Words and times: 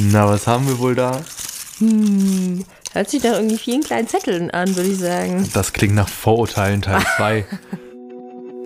Na, 0.00 0.28
was 0.28 0.46
haben 0.46 0.68
wir 0.68 0.78
wohl 0.78 0.94
da? 0.94 1.22
Hm, 1.78 2.64
hört 2.92 3.10
sich 3.10 3.20
doch 3.20 3.32
irgendwie 3.32 3.58
vielen 3.58 3.82
kleinen 3.82 4.06
Zetteln 4.06 4.48
an, 4.52 4.76
würde 4.76 4.90
ich 4.90 4.98
sagen. 4.98 5.48
Das 5.52 5.72
klingt 5.72 5.96
nach 5.96 6.08
Vorurteilen 6.08 6.82
Teil 6.82 7.02
2. 7.16 7.44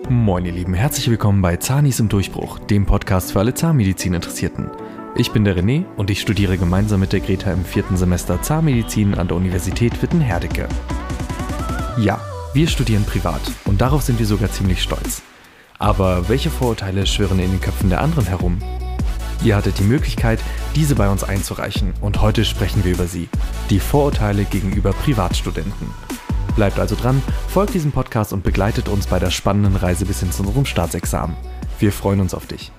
Moin 0.09 0.45
ihr 0.45 0.51
Lieben, 0.51 0.75
herzlich 0.75 1.09
willkommen 1.09 1.41
bei 1.41 1.57
Zahnis 1.57 1.99
im 1.99 2.07
Durchbruch, 2.07 2.59
dem 2.59 2.85
Podcast 2.85 3.31
für 3.31 3.39
alle 3.39 3.55
Zahnmedizin-Interessierten. 3.55 4.69
Ich 5.15 5.31
bin 5.31 5.43
der 5.43 5.57
René 5.57 5.85
und 5.95 6.11
ich 6.11 6.21
studiere 6.21 6.57
gemeinsam 6.59 6.99
mit 6.99 7.13
der 7.13 7.19
Greta 7.19 7.51
im 7.51 7.65
vierten 7.65 7.97
Semester 7.97 8.39
Zahnmedizin 8.39 9.15
an 9.15 9.27
der 9.27 9.37
Universität 9.37 9.99
Witten-Herdecke. 10.03 10.69
Ja, 11.97 12.21
wir 12.53 12.67
studieren 12.67 13.05
privat 13.05 13.41
und 13.65 13.81
darauf 13.81 14.03
sind 14.03 14.19
wir 14.19 14.27
sogar 14.27 14.51
ziemlich 14.51 14.83
stolz. 14.83 15.23
Aber 15.79 16.29
welche 16.29 16.51
Vorurteile 16.51 17.07
schwirren 17.07 17.39
in 17.39 17.49
den 17.49 17.61
Köpfen 17.61 17.89
der 17.89 18.01
anderen 18.01 18.27
herum? 18.27 18.59
Ihr 19.43 19.57
hattet 19.57 19.77
die 19.77 19.83
Möglichkeit, 19.83 20.39
diese 20.73 20.95
bei 20.95 21.09
uns 21.09 21.25
einzureichen 21.25 21.93
und 21.99 22.21
heute 22.21 22.45
sprechen 22.45 22.85
wir 22.85 22.93
über 22.93 23.07
sie. 23.07 23.27
Die 23.69 23.81
Vorurteile 23.81 24.45
gegenüber 24.45 24.93
Privatstudenten. 24.93 25.87
Bleibt 26.55 26.79
also 26.79 26.95
dran, 26.95 27.21
folgt 27.49 27.73
diesem 27.73 27.91
Podcast 27.91 28.31
und 28.31 28.43
begleitet 28.43 28.87
uns 28.87 29.07
bei 29.07 29.19
der 29.19 29.31
spannenden 29.31 29.75
Reise 29.75 30.05
bis 30.05 30.21
hin 30.21 30.31
zu 30.31 30.43
unserem 30.43 30.65
Staatsexamen. 30.65 31.35
Wir 31.77 31.91
freuen 31.91 32.21
uns 32.21 32.33
auf 32.33 32.47
dich. 32.47 32.71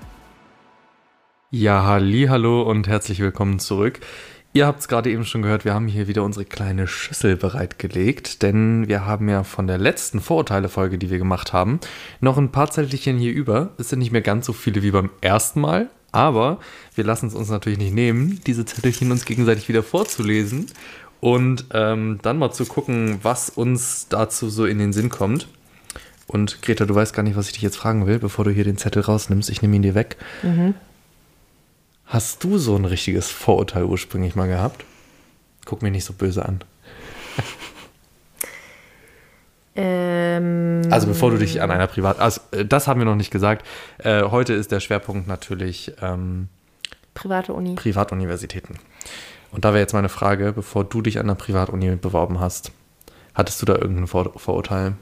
Ja, 1.50 1.84
halli, 1.84 2.28
hallo 2.30 2.62
und 2.62 2.88
herzlich 2.88 3.20
willkommen 3.20 3.58
zurück. 3.58 4.00
Ihr 4.54 4.66
habt 4.66 4.80
es 4.80 4.88
gerade 4.88 5.10
eben 5.10 5.26
schon 5.26 5.42
gehört, 5.42 5.66
wir 5.66 5.74
haben 5.74 5.88
hier 5.88 6.08
wieder 6.08 6.22
unsere 6.22 6.46
kleine 6.46 6.86
Schüssel 6.86 7.36
bereitgelegt, 7.36 8.42
denn 8.42 8.88
wir 8.88 9.04
haben 9.04 9.28
ja 9.28 9.44
von 9.44 9.66
der 9.66 9.76
letzten 9.76 10.20
Vorurteile-Folge, 10.20 10.96
die 10.96 11.10
wir 11.10 11.18
gemacht 11.18 11.52
haben, 11.52 11.78
noch 12.20 12.38
ein 12.38 12.52
paar 12.52 12.70
Zettelchen 12.70 13.18
hier 13.18 13.34
über. 13.34 13.74
Es 13.76 13.90
sind 13.90 13.98
nicht 13.98 14.12
mehr 14.12 14.22
ganz 14.22 14.46
so 14.46 14.54
viele 14.54 14.82
wie 14.82 14.92
beim 14.92 15.10
ersten 15.20 15.60
Mal, 15.60 15.90
aber 16.14 16.60
wir 16.94 17.04
lassen 17.04 17.26
es 17.26 17.34
uns 17.34 17.50
natürlich 17.50 17.78
nicht 17.78 17.92
nehmen, 17.92 18.40
diese 18.46 18.64
Zettelchen 18.64 19.10
uns 19.10 19.24
gegenseitig 19.24 19.68
wieder 19.68 19.82
vorzulesen 19.82 20.66
und 21.20 21.66
ähm, 21.72 22.20
dann 22.22 22.38
mal 22.38 22.52
zu 22.52 22.66
gucken, 22.66 23.18
was 23.22 23.50
uns 23.50 24.06
dazu 24.08 24.48
so 24.48 24.64
in 24.64 24.78
den 24.78 24.92
Sinn 24.92 25.08
kommt. 25.08 25.48
Und 26.26 26.62
Greta, 26.62 26.86
du 26.86 26.94
weißt 26.94 27.14
gar 27.14 27.22
nicht, 27.22 27.36
was 27.36 27.48
ich 27.48 27.54
dich 27.54 27.62
jetzt 27.62 27.76
fragen 27.76 28.06
will, 28.06 28.18
bevor 28.18 28.44
du 28.44 28.52
hier 28.52 28.64
den 28.64 28.78
Zettel 28.78 29.02
rausnimmst. 29.02 29.50
Ich 29.50 29.60
nehme 29.60 29.76
ihn 29.76 29.82
dir 29.82 29.94
weg. 29.94 30.16
Mhm. 30.42 30.74
Hast 32.06 32.44
du 32.44 32.58
so 32.58 32.76
ein 32.76 32.84
richtiges 32.84 33.28
Vorurteil 33.28 33.84
ursprünglich 33.84 34.36
mal 34.36 34.46
gehabt? 34.46 34.84
Guck 35.64 35.82
mir 35.82 35.90
nicht 35.90 36.04
so 36.04 36.12
böse 36.12 36.46
an. 36.46 36.62
Ähm, 39.76 40.82
Also 40.90 41.06
bevor 41.08 41.30
du 41.30 41.38
dich 41.38 41.60
an 41.62 41.70
einer 41.70 41.86
Privat... 41.86 42.20
Also, 42.20 42.40
äh, 42.52 42.64
das 42.64 42.86
haben 42.86 43.00
wir 43.00 43.04
noch 43.04 43.16
nicht 43.16 43.30
gesagt. 43.30 43.66
Äh, 43.98 44.22
heute 44.24 44.52
ist 44.52 44.70
der 44.72 44.80
Schwerpunkt 44.80 45.26
natürlich 45.26 45.92
ähm, 46.00 46.48
private 47.14 47.52
Uni. 47.52 47.74
Privatuniversitäten. 47.74 48.76
Und 49.50 49.64
da 49.64 49.70
wäre 49.72 49.80
jetzt 49.80 49.92
meine 49.92 50.08
Frage, 50.08 50.52
bevor 50.52 50.84
du 50.84 51.00
dich 51.00 51.18
an 51.18 51.26
einer 51.26 51.34
Privatuni 51.36 51.94
beworben 51.96 52.40
hast, 52.40 52.72
hattest 53.34 53.62
du 53.62 53.66
da 53.66 53.74
irgendein 53.74 54.06
Vor 54.06 54.32
Vorurteil? 54.36 54.94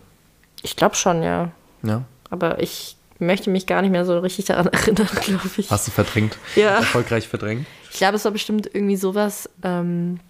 Ich 0.63 0.77
glaube 0.77 0.95
schon, 0.95 1.23
ja. 1.23 1.51
Ja? 1.83 2.03
Aber 2.31 2.61
ich 2.63 2.97
möchte 3.19 3.51
mich 3.51 3.67
gar 3.67 3.83
nicht 3.83 3.91
mehr 3.91 4.05
so 4.05 4.19
richtig 4.19 4.47
daran 4.47 4.67
erinnern, 4.73 5.09
glaube 5.23 5.49
ich. 5.57 5.71
Hast 5.71 5.87
du 5.87 5.91
verdrängt? 5.91 6.39
Ja. 6.57 6.77
Erfolgreich 6.77 7.29
verdrängt? 7.29 7.67
Ich 7.91 7.99
glaube, 7.99 8.17
es 8.17 8.25
war 8.25 8.33
bestimmt 8.33 8.69
irgendwie 8.73 8.97
sowas 8.97 9.49
ähm, 9.63 10.21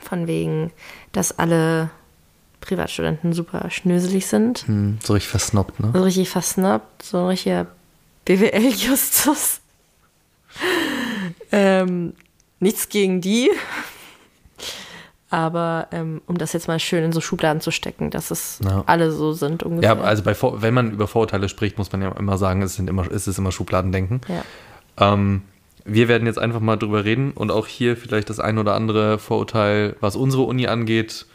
von 0.00 0.26
wegen, 0.26 0.72
dass 1.12 1.38
alle 1.38 1.90
Privatstudenten 2.62 3.32
super 3.34 3.68
schnöselig 3.70 4.26
sind. 4.26 4.60
Hm, 4.66 4.98
so 5.02 5.12
richtig 5.12 5.30
versnobbt, 5.30 5.78
ne? 5.80 5.90
So 5.92 6.02
richtig 6.02 6.30
versnobbt, 6.30 7.02
so 7.02 7.18
ein 7.18 7.26
richtiger 7.26 7.66
BWL-Justus. 8.24 9.60
ähm, 11.52 12.14
nichts 12.60 12.88
gegen 12.88 13.20
die. 13.20 13.50
Aber 15.28 15.88
ähm, 15.92 16.20
um 16.26 16.36
das 16.36 16.52
jetzt 16.52 16.68
mal 16.68 16.78
schön 16.78 17.04
in 17.04 17.12
so 17.12 17.20
Schubladen 17.22 17.62
zu 17.62 17.70
stecken, 17.70 18.10
dass 18.10 18.30
es 18.30 18.58
Ja. 18.62 18.84
alle 18.86 19.10
so 19.10 19.32
sind 19.32 19.62
ungefähr. 19.62 19.94
Ja, 19.96 20.00
also 20.02 20.22
bei 20.22 20.36
wenn 20.60 20.74
man 20.74 20.92
über 20.92 21.06
Vorurteile 21.08 21.48
spricht, 21.48 21.78
muss 21.78 21.90
man 21.90 22.02
ja 22.02 22.12
immer 22.12 22.36
sagen, 22.36 22.60
es, 22.62 22.74
sind 22.74 22.88
immer, 22.90 23.10
es 23.10 23.26
ist 23.26 23.38
immer 23.38 23.50
Schubladendenken. 23.50 24.20
Ja. 24.28 24.44
Ähm, 25.14 25.42
wir 25.84 26.08
werden 26.08 26.26
jetzt 26.26 26.38
einfach 26.38 26.60
mal 26.60 26.76
drüber 26.76 27.04
reden 27.04 27.32
und 27.32 27.50
auch 27.50 27.66
hier 27.66 27.96
vielleicht 27.96 28.28
das 28.30 28.40
ein 28.40 28.58
oder 28.58 28.74
andere 28.74 29.18
Vorurteil, 29.18 29.96
was 30.00 30.16
unsere 30.16 30.42
Uni 30.42 30.66
angeht, 30.66 31.26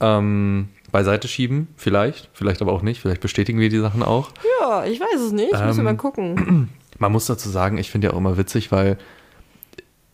ähm, 0.00 0.68
beiseite 0.92 1.28
schieben. 1.28 1.68
Vielleicht, 1.76 2.28
vielleicht 2.32 2.62
aber 2.62 2.72
auch 2.72 2.82
nicht. 2.82 3.00
Vielleicht 3.00 3.20
bestätigen 3.20 3.58
wir 3.58 3.68
die 3.68 3.78
Sachen 3.78 4.02
auch. 4.02 4.30
ja, 4.60 4.84
ich 4.84 5.00
weiß 5.00 5.20
es 5.20 5.32
nicht. 5.32 5.52
Müssen 5.52 5.64
wir 5.66 5.78
Ähm, 5.78 5.84
mal 5.84 5.96
gucken. 5.96 6.68
Man 6.98 7.10
muss 7.12 7.26
dazu 7.26 7.48
sagen, 7.48 7.78
ich 7.78 7.90
finde 7.90 8.06
ja 8.08 8.12
auch 8.12 8.18
immer 8.18 8.36
witzig, 8.36 8.70
weil 8.70 8.98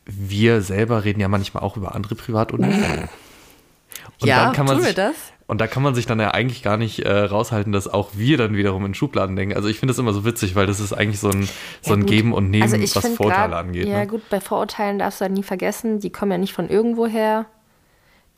wir 0.07 0.63
selber 0.63 1.05
reden 1.05 1.21
ja 1.21 1.29
manchmal 1.29 1.63
auch 1.63 1.77
über 1.77 1.95
andere 1.95 2.15
Privatunis. 2.15 2.75
Und 4.21 4.29
ja, 4.29 4.45
dann 4.45 4.55
kann 4.55 4.67
man 4.67 4.77
tun 4.77 4.87
wir 4.87 4.93
das? 4.93 5.15
Und 5.47 5.61
da 5.61 5.67
kann 5.67 5.83
man 5.83 5.95
sich 5.95 6.07
dann 6.07 6.21
ja 6.21 6.31
eigentlich 6.33 6.63
gar 6.63 6.77
nicht 6.77 7.01
äh, 7.01 7.11
raushalten, 7.13 7.73
dass 7.73 7.89
auch 7.89 8.11
wir 8.15 8.37
dann 8.37 8.55
wiederum 8.55 8.85
in 8.87 8.95
Schubladen 8.95 9.35
denken. 9.35 9.57
Also 9.57 9.69
ich 9.69 9.79
finde 9.79 9.93
das 9.93 9.99
immer 9.99 10.13
so 10.13 10.25
witzig, 10.25 10.55
weil 10.55 10.67
das 10.67 10.79
ist 10.79 10.93
eigentlich 10.93 11.19
so 11.21 11.29
ein, 11.31 11.49
so 11.83 11.91
Ja, 11.91 11.97
ein. 11.97 12.07
Geben 12.07 12.33
und 12.33 12.51
Nehmen, 12.51 12.63
Also 12.63 12.77
was 12.81 13.05
find 13.05 13.17
Vorteile 13.17 13.51
grad- 13.51 13.65
angeht. 13.67 13.89
Ja, 13.89 13.99
ne? 14.01 14.07
gut, 14.07 14.23
bei 14.31 14.41
Vorurteilen 14.41 14.99
darfst 14.99 15.21
du 15.21 15.25
halt 15.25 15.33
nie 15.33 15.43
vergessen, 15.43 16.01
die 16.01 16.11
kommen 16.11 16.33
ja 16.33 16.39
nicht 16.39 16.53
von 16.53 16.69
irgendwoher. 16.69 17.47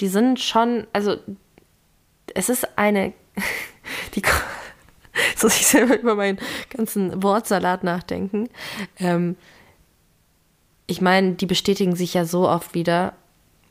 Die 0.03 0.09
sind 0.09 0.41
schon, 0.41 0.89
also 0.93 1.17
es 2.35 2.49
ist 2.49 2.77
eine, 2.77 3.13
die, 4.17 4.23
jetzt 5.31 5.43
muss 5.45 5.57
ich 5.57 5.67
selber 5.67 5.97
über 5.99 6.17
meinen 6.17 6.39
ganzen 6.77 7.23
Wortsalat 7.23 7.85
nachdenken. 7.85 8.49
Ähm, 8.99 9.37
ich 10.89 11.01
meine, 11.01 11.35
die 11.35 11.47
bestätigen 11.47 11.95
sich 11.95 12.15
ja 12.15 12.25
so 12.25 12.49
oft 12.49 12.75
wieder. 12.75 13.15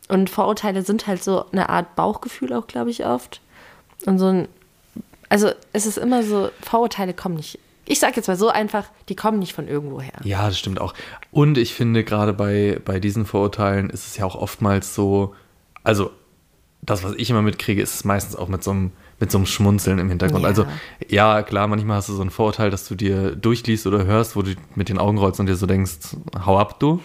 Und 0.08 0.30
Vorurteile 0.30 0.84
sind 0.84 1.06
halt 1.06 1.22
so 1.22 1.46
eine 1.52 1.68
Art 1.70 1.98
Bauchgefühl 1.98 2.54
auch, 2.54 2.68
glaube 2.68 2.92
ich, 2.92 3.06
oft. 3.06 3.42
Und 4.06 4.18
so 4.18 4.28
ein, 4.28 4.48
also 5.28 5.52
es 5.74 5.86
ist 5.86 5.98
immer 5.98 6.24
so, 6.24 6.50
Vorurteile 6.62 7.14
kommen 7.14 7.36
nicht, 7.36 7.60
ich 7.86 8.00
sage 8.00 8.14
jetzt 8.16 8.28
mal 8.28 8.38
so 8.38 8.48
einfach, 8.48 8.86
die 9.10 9.18
kommen 9.18 9.40
nicht 9.40 9.52
von 9.52 9.68
irgendwoher. 9.68 10.14
Ja, 10.24 10.48
das 10.48 10.58
stimmt 10.58 10.80
auch. 10.80 10.94
Und 11.32 11.58
ich 11.58 11.74
finde, 11.74 12.06
gerade 12.06 12.32
bei, 12.32 12.80
bei 12.86 13.02
diesen 13.02 13.26
Vorurteilen 13.26 13.90
ist 13.90 14.08
es 14.08 14.16
ja 14.16 14.24
auch 14.24 14.36
oftmals 14.36 14.96
so, 14.96 15.36
also 15.84 16.12
das, 16.82 17.04
was 17.04 17.14
ich 17.16 17.30
immer 17.30 17.42
mitkriege, 17.42 17.82
ist 17.82 17.96
es 17.96 18.04
meistens 18.04 18.36
auch 18.36 18.48
mit 18.48 18.64
so 18.64 18.72
einem, 18.72 18.92
mit 19.20 19.32
so 19.32 19.38
einem 19.38 19.46
Schmunzeln 19.46 20.00
im 20.00 20.10
Hintergrund. 20.10 20.44
Ja. 20.44 20.50
Also, 20.50 20.66
ja, 21.08 21.44
klar, 21.44 21.68
manchmal 21.68 21.98
hast 21.98 22.10
du 22.10 22.14
so 22.14 22.24
ein 22.24 22.32
Vorurteil, 22.32 22.72
dass 22.72 22.88
du 22.88 22.96
dir 22.96 23.36
durchliest 23.36 23.86
oder 23.86 24.06
hörst, 24.06 24.36
wo 24.36 24.42
du 24.42 24.56
mit 24.76 24.90
den 24.90 24.98
Augen 24.98 25.18
rollst 25.18 25.40
und 25.40 25.46
dir 25.46 25.56
so 25.56 25.68
denkst, 25.68 26.16
hau 26.46 26.58
ab, 26.58 26.80
du. 26.80 27.02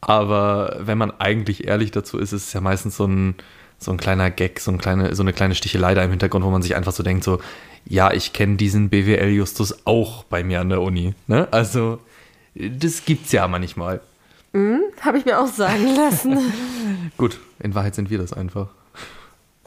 Aber 0.00 0.78
wenn 0.80 0.98
man 0.98 1.10
eigentlich 1.12 1.66
ehrlich 1.66 1.90
dazu 1.90 2.18
ist, 2.18 2.32
ist 2.32 2.48
es 2.48 2.52
ja 2.52 2.60
meistens 2.60 2.96
so 2.96 3.06
ein, 3.06 3.34
so 3.78 3.90
ein 3.90 3.96
kleiner 3.96 4.30
Gag, 4.30 4.60
so, 4.60 4.70
ein 4.70 4.78
kleine, 4.78 5.14
so 5.14 5.22
eine 5.22 5.32
kleine 5.32 5.54
Stichelei 5.54 5.94
da 5.94 6.02
im 6.02 6.10
Hintergrund, 6.10 6.44
wo 6.44 6.50
man 6.50 6.62
sich 6.62 6.76
einfach 6.76 6.92
so 6.92 7.02
denkt, 7.02 7.24
so, 7.24 7.40
ja, 7.84 8.12
ich 8.12 8.32
kenne 8.32 8.56
diesen 8.56 8.88
BWL-Justus 8.90 9.86
auch 9.86 10.24
bei 10.24 10.44
mir 10.44 10.60
an 10.60 10.68
der 10.68 10.80
Uni. 10.80 11.14
Ne? 11.26 11.48
Also, 11.50 11.98
das 12.54 13.04
gibt's 13.04 13.32
ja 13.32 13.48
manchmal. 13.48 14.00
Habe 15.00 15.18
ich 15.18 15.24
mir 15.24 15.40
auch 15.40 15.48
sagen 15.48 15.96
lassen. 15.96 16.38
Gut, 17.16 17.40
in 17.60 17.74
Wahrheit 17.74 17.94
sind 17.94 18.10
wir 18.10 18.18
das 18.18 18.32
einfach. 18.32 18.68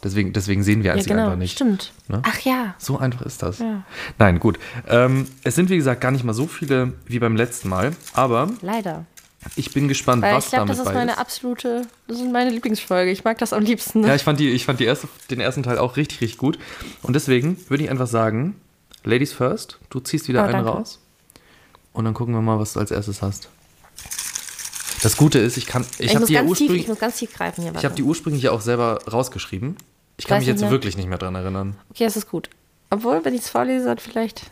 Deswegen, 0.06 0.34
deswegen 0.34 0.62
sehen 0.62 0.84
wir 0.84 0.96
ja, 0.96 1.02
sie 1.02 1.10
genau, 1.10 1.24
einfach 1.24 1.38
nicht. 1.38 1.54
stimmt. 1.54 1.92
Ne? 2.10 2.22
Ach 2.24 2.40
ja. 2.42 2.76
So 2.78 3.00
einfach 3.00 3.24
ist 3.24 3.42
das. 3.42 3.58
Ja. 3.58 3.82
Nein, 4.20 4.40
gut. 4.40 4.60
Ähm, 4.88 5.26
es 5.44 5.56
sind, 5.56 5.72
wie 5.72 5.78
gesagt, 5.78 6.00
gar 6.00 6.12
nicht 6.12 6.24
mal 6.24 6.34
so 6.34 6.46
viele 6.46 6.94
wie 7.08 7.18
beim 7.18 7.36
letzten 7.36 7.70
Mal, 7.70 7.92
aber 8.14 8.52
Leider. 8.62 9.08
ich 9.56 9.74
bin 9.74 9.88
gespannt, 9.88 10.22
Weil 10.22 10.36
was 10.36 10.44
ich 10.46 10.52
glaube, 10.52 10.68
damit 10.68 10.80
das 10.80 10.88
ist 10.88 10.94
meine 10.94 11.14
ist. 11.14 11.18
absolute, 11.18 11.88
das 12.08 12.20
ist 12.20 12.32
meine 12.32 12.52
Lieblingsfolge. 12.52 13.10
Ich 13.10 13.24
mag 13.24 13.40
das 13.40 13.52
am 13.52 13.64
liebsten. 13.64 14.06
Ja, 14.06 14.14
ich 14.14 14.22
fand, 14.22 14.40
die, 14.40 14.52
ich 14.52 14.66
fand 14.66 14.80
die 14.80 14.86
erste, 14.86 15.08
den 15.32 15.40
ersten 15.40 15.64
Teil 15.64 15.80
auch 15.80 15.98
richtig, 15.98 16.22
richtig 16.22 16.38
gut. 16.38 16.60
Und 17.02 17.16
deswegen 17.16 17.58
würde 17.68 17.84
ich 17.84 17.90
einfach 17.90 18.06
sagen, 18.06 18.62
Ladies 19.04 19.34
first, 19.34 19.80
du 19.90 20.00
ziehst 20.02 20.28
wieder 20.28 20.42
Oh, 20.42 20.44
einen 20.44 20.54
danke. 20.54 20.70
raus. 20.70 21.00
Und 21.94 22.06
dann 22.06 22.14
gucken 22.14 22.36
wir 22.36 22.42
mal, 22.42 22.60
was 22.60 22.74
du 22.74 22.80
als 22.80 22.92
erstes 22.92 23.24
hast. 23.24 23.50
Das 25.02 25.18
Gute 25.18 25.40
ist, 25.40 25.58
ich 25.58 25.66
kann, 25.66 25.84
ich, 25.98 26.12
ich, 26.12 26.16
habe 26.16 26.25
die 26.28 26.34
ja 26.34 26.42
ganz 26.42 26.50
tief, 26.51 26.62
ursprünglich, 26.62 26.81
ich 26.84 26.88
muss 26.90 27.00
ganz 27.00 27.18
tief 27.18 27.34
greifen 27.34 27.63
hier. 27.63 27.74
ich 27.75 27.86
habe 27.86 27.96
die 27.96 28.04
ursprünglich 28.04 28.44
ja 28.44 28.51
auch 28.51 28.62
selber 28.62 29.00
rausgeschrieben. 29.12 29.78
Ich 30.17 30.25
kann 30.25 30.38
Weiß 30.38 30.41
mich 30.41 30.47
jetzt 30.47 30.62
mehr. 30.62 30.71
wirklich 30.71 30.97
nicht 30.97 31.09
mehr 31.09 31.17
dran 31.17 31.35
erinnern. 31.35 31.75
Okay, 31.89 32.06
das 32.06 32.15
ist 32.15 32.29
gut. 32.29 32.50
Obwohl, 32.89 33.25
wenn 33.25 33.33
ich 33.33 33.41
es 33.41 33.50
vorlese, 33.50 33.85
dann 33.85 33.97
vielleicht. 33.97 34.44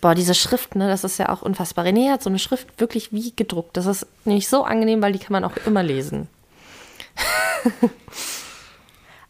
Boah, 0.00 0.14
diese 0.14 0.34
Schrift, 0.34 0.74
ne, 0.74 0.88
das 0.88 1.04
ist 1.04 1.18
ja 1.18 1.28
auch 1.28 1.42
unfassbar. 1.42 1.84
René 1.84 2.10
hat 2.10 2.22
so 2.22 2.28
eine 2.28 2.38
Schrift 2.38 2.80
wirklich 2.80 3.12
wie 3.12 3.32
gedruckt. 3.34 3.76
Das 3.76 3.86
ist 3.86 4.06
nämlich 4.24 4.48
so 4.48 4.64
angenehm, 4.64 5.00
weil 5.00 5.12
die 5.12 5.18
kann 5.18 5.32
man 5.32 5.44
auch 5.44 5.56
immer 5.64 5.82
lesen. 5.82 6.28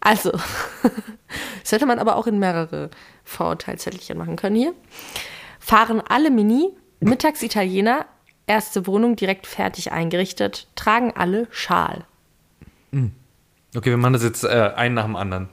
also, 0.00 0.32
das 1.62 1.72
hätte 1.72 1.86
man 1.86 1.98
aber 1.98 2.16
auch 2.16 2.26
in 2.26 2.38
mehrere 2.38 2.90
Vorurteilszettelchen 3.24 4.16
machen 4.16 4.36
können 4.36 4.56
hier. 4.56 4.74
Fahren 5.60 6.00
alle 6.00 6.30
Mini, 6.30 6.70
mittags 7.00 7.42
Italiener, 7.42 8.06
erste 8.46 8.86
Wohnung 8.86 9.14
direkt 9.14 9.46
fertig 9.46 9.92
eingerichtet, 9.92 10.66
tragen 10.74 11.12
alle 11.14 11.46
Schal. 11.50 12.04
Okay, 13.74 13.90
wir 13.90 13.96
machen 13.96 14.12
das 14.12 14.22
jetzt 14.22 14.44
äh, 14.44 14.72
einen 14.76 14.94
nach 14.94 15.04
dem 15.04 15.16
anderen. 15.16 15.48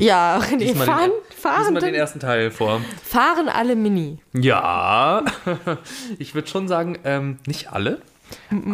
Ja, 0.00 0.38
René, 0.38 0.56
Lies 0.56 0.74
mal 0.76 0.86
fahren, 0.86 1.10
den, 1.30 1.36
fahren, 1.38 1.74
den 1.76 1.94
ersten 1.94 2.18
Teil 2.18 2.50
vor. 2.50 2.80
fahren 3.04 3.48
alle 3.48 3.76
Mini. 3.76 4.18
Ja, 4.32 5.24
ich 6.18 6.34
würde 6.34 6.48
schon 6.48 6.66
sagen, 6.66 6.98
ähm, 7.04 7.38
nicht 7.46 7.72
alle. 7.72 8.02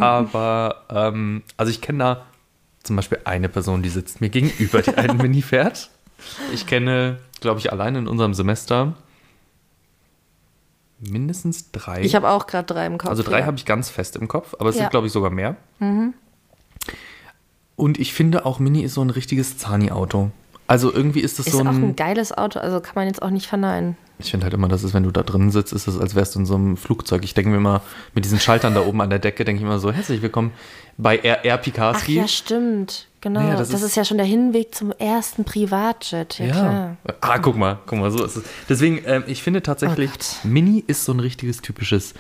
Aber, 0.00 0.84
ähm, 0.88 1.43
also 1.56 1.70
ich 1.70 1.81
kenne 1.82 1.99
da 1.99 2.26
zum 2.84 2.96
Beispiel 2.96 3.19
eine 3.25 3.49
Person, 3.50 3.82
die 3.82 3.90
sitzt 3.90 4.20
mir 4.22 4.31
gegenüber, 4.31 4.81
die 4.81 4.94
einen 4.96 5.19
Mini 5.19 5.43
fährt. 5.43 5.90
Ich 6.55 6.66
kenne, 6.66 7.19
glaube 7.40 7.60
ich, 7.60 7.70
allein 7.70 7.94
in 7.96 8.08
unserem 8.08 8.32
Semester 8.32 8.94
mindestens 11.00 11.70
drei. 11.70 12.00
Ich 12.02 12.14
habe 12.14 12.28
auch 12.31 12.46
gerade 12.46 12.66
drei 12.66 12.87
im 12.87 12.99
Kopf. 12.99 13.10
Also 13.10 13.22
drei 13.22 13.40
ja. 13.40 13.46
habe 13.46 13.56
ich 13.56 13.64
ganz 13.66 13.90
fest 13.90 14.16
im 14.16 14.26
Kopf, 14.26 14.55
aber 14.58 14.70
es 14.70 14.76
Ja. 14.76 14.82
sind, 14.82 14.90
glaube 14.90 15.06
ich, 15.06 15.12
sogar 15.12 15.31
mehr. 15.31 15.56
Und 17.78 17.98
ich 17.98 18.12
finde 18.12 18.44
auch 18.44 18.58
Mini 18.58 18.82
ist 18.82 18.94
so 18.94 19.00
ein 19.02 19.08
richtiges 19.10 19.56
Zani-Auto. 19.56 20.30
Also 20.66 20.92
irgendwie 20.92 21.20
ist 21.20 21.38
das 21.38 21.46
Ist 21.46 21.52
so 21.54 21.60
auch 21.60 21.64
ein 21.66 21.82
ein. 21.82 21.96
geiles 21.96 22.36
Auto, 22.36 22.58
also 22.58 22.80
kann 22.80 22.92
man 22.96 23.06
jetzt 23.06 23.22
auch 23.22 23.30
nicht 23.30 23.46
verneinen. 23.46 23.96
Ich 24.19 24.32
finde 24.32 24.44
halt 24.44 24.52
immer, 24.52 24.69
dass 24.69 24.82
es, 24.82 24.92
wenn 24.92 25.04
du 25.04 25.10
da 25.12 25.22
drin 25.22 25.50
sitzt, 25.50 25.72
ist 25.72 25.86
es, 25.86 25.96
als 25.98 26.14
wärst 26.16 26.34
du 26.34 26.40
in 26.40 26.44
so 26.46 26.56
einem 26.56 26.76
Flugzeug. 26.76 27.22
Ich 27.25 27.32
denke 27.34 27.50
mir 27.50 27.56
immer, 27.56 27.80
mit 28.14 28.25
diesen 28.25 28.40
Schaltern 28.40 28.75
da 28.75 28.82
oben 28.84 29.00
an 29.00 29.08
der 29.10 29.20
Decke, 29.20 29.44
denke 29.44 29.60
ich 29.60 29.64
immer 29.64 29.78
so, 29.78 29.92
herzlich 29.92 30.20
willkommen 30.20 30.52
bei 30.98 31.16
Air, 31.20 31.44
Air 31.44 31.54
Ach 31.58 31.62
Pikarski. 31.62 32.16
ja, 32.16 32.26
stimmt. 32.28 33.06
Genau. 33.20 33.40
Ja, 33.40 33.56
das, 33.56 33.69
das 33.70 33.81
ist, 33.81 33.90
ist- 33.90 33.96
ja 33.96 34.04
schon 34.04 34.16
der 34.19 34.26
Hinweg 34.26 34.74
zum 34.74 34.90
ersten 34.92 35.44
Privatjet. 35.44 36.38
Ja, 36.40 36.50
klar. 36.50 36.96
Ah, 37.20 37.38
guck 37.38 37.56
mal, 37.56 37.78
guck 37.86 37.98
mal, 38.00 38.10
so 38.10 38.22
ist 38.24 38.36
es. 38.36 38.42
Deswegen, 38.69 39.00
ähm, 39.06 39.22
ich 39.28 39.42
finde 39.42 39.62
tatsächlich, 39.62 40.10
Oh. 40.44 40.48
Mini 40.48 40.82
ist 40.86 41.04
so 41.04 41.12
ein 41.12 41.20
richtiges 41.20 41.62
typisches 41.62 42.14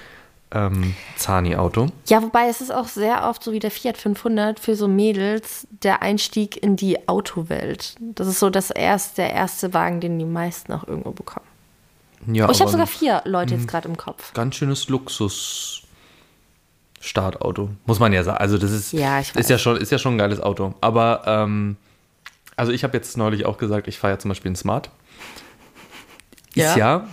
ähm, 0.50 0.94
Zani-Auto. 1.16 1.88
Ja, 2.06 2.22
wobei 2.22 2.48
es 2.48 2.60
ist 2.60 2.72
auch 2.72 2.88
sehr 2.88 3.28
oft 3.28 3.42
so 3.42 3.52
wie 3.52 3.58
der 3.58 3.70
Fiat 3.70 3.96
500 3.98 4.58
für 4.60 4.74
so 4.76 4.88
Mädels 4.88 5.66
der 5.82 6.00
Einstieg 6.02 6.62
in 6.62 6.76
die 6.76 7.08
Autowelt. 7.08 7.96
Das 8.00 8.26
ist 8.26 8.38
so 8.40 8.48
das 8.50 8.70
erst, 8.70 9.18
der 9.18 9.32
erste 9.32 9.74
Wagen, 9.74 10.00
den 10.00 10.18
die 10.18 10.24
meisten 10.24 10.72
auch 10.72 10.86
irgendwo 10.88 11.10
bekommen. 11.10 11.46
Ja, 12.32 12.48
Oh, 12.48 12.52
ich 12.52 12.60
habe 12.60 12.70
sogar 12.70 12.86
vier 12.86 13.22
Leute 13.24 13.54
jetzt 13.54 13.68
gerade 13.68 13.88
im 13.88 13.96
Kopf. 13.96 14.32
ganz 14.34 14.56
schönes 14.56 14.88
Luxus. 14.88 15.82
Startauto, 17.00 17.70
muss 17.86 18.00
man 18.00 18.12
ja 18.12 18.24
sagen. 18.24 18.38
Also 18.38 18.58
das 18.58 18.72
ist, 18.72 18.92
Ja, 18.92 19.20
ist 19.20 19.48
ja 19.50 19.56
schon, 19.58 19.76
ist 19.76 19.92
ja 19.92 19.98
schon 19.98 20.14
ein 20.14 20.18
geiles 20.18 20.40
Auto. 20.40 20.74
Aber 20.80 21.22
ähm, 21.26 21.76
also 22.56 22.72
ich 22.72 22.82
habe 22.82 22.96
jetzt 22.96 23.16
neulich 23.16 23.46
auch 23.46 23.56
gesagt, 23.56 23.86
ich 23.86 23.98
fahre 23.98 24.14
ja 24.14 24.18
zum 24.18 24.30
Beispiel 24.30 24.50
ein 24.50 24.56
Smart. 24.56 24.90
Ja. 26.54 26.70
Ist 26.70 26.76
ja 26.76 27.06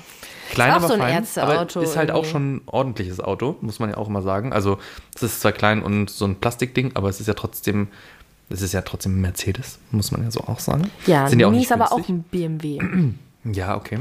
klein, 0.56 0.70
Ist 0.70 0.74
auch 0.74 0.78
aber 0.78 0.88
so 0.88 0.94
ein 0.96 1.00
fein, 1.00 1.14
Ärzteauto 1.16 1.80
ist 1.82 1.96
halt 1.98 2.10
auch 2.12 2.16
irgendwie. 2.24 2.32
schon 2.32 2.56
ein 2.56 2.62
ordentliches 2.66 3.20
Auto, 3.20 3.56
muss 3.62 3.80
man 3.80 3.90
ja 3.92 3.98
auch 3.98 4.08
immer 4.08 4.22
sagen. 4.24 4.52
Also 4.54 4.80
es 5.16 5.22
ist 5.24 5.42
zwar 5.42 5.52
klein 5.52 5.84
und 5.84 6.10
so 6.10 6.26
ein 6.26 6.36
Plastikding, 6.38 6.92
aber 6.96 7.10
es 7.10 7.20
ist 7.20 7.28
ja 7.28 7.34
trotzdem, 7.36 7.90
es 8.50 8.62
ist 8.62 8.74
ja 8.74 8.82
trotzdem 8.82 9.18
ein 9.18 9.22
Mercedes, 9.22 9.78
muss 9.92 10.12
man 10.12 10.24
ja 10.24 10.32
so 10.32 10.42
auch 10.42 10.60
sagen. 10.60 10.90
Ja, 11.06 11.28
Sind 11.30 11.40
ja 11.40 11.48
auch 11.48 11.52
Mini 11.52 11.60
nicht 11.62 11.70
ist 11.70 11.74
aber 11.74 11.92
auch 11.92 12.08
ein 12.10 12.24
BMW. 12.24 12.80
Ja, 13.54 13.76
okay. 13.78 14.00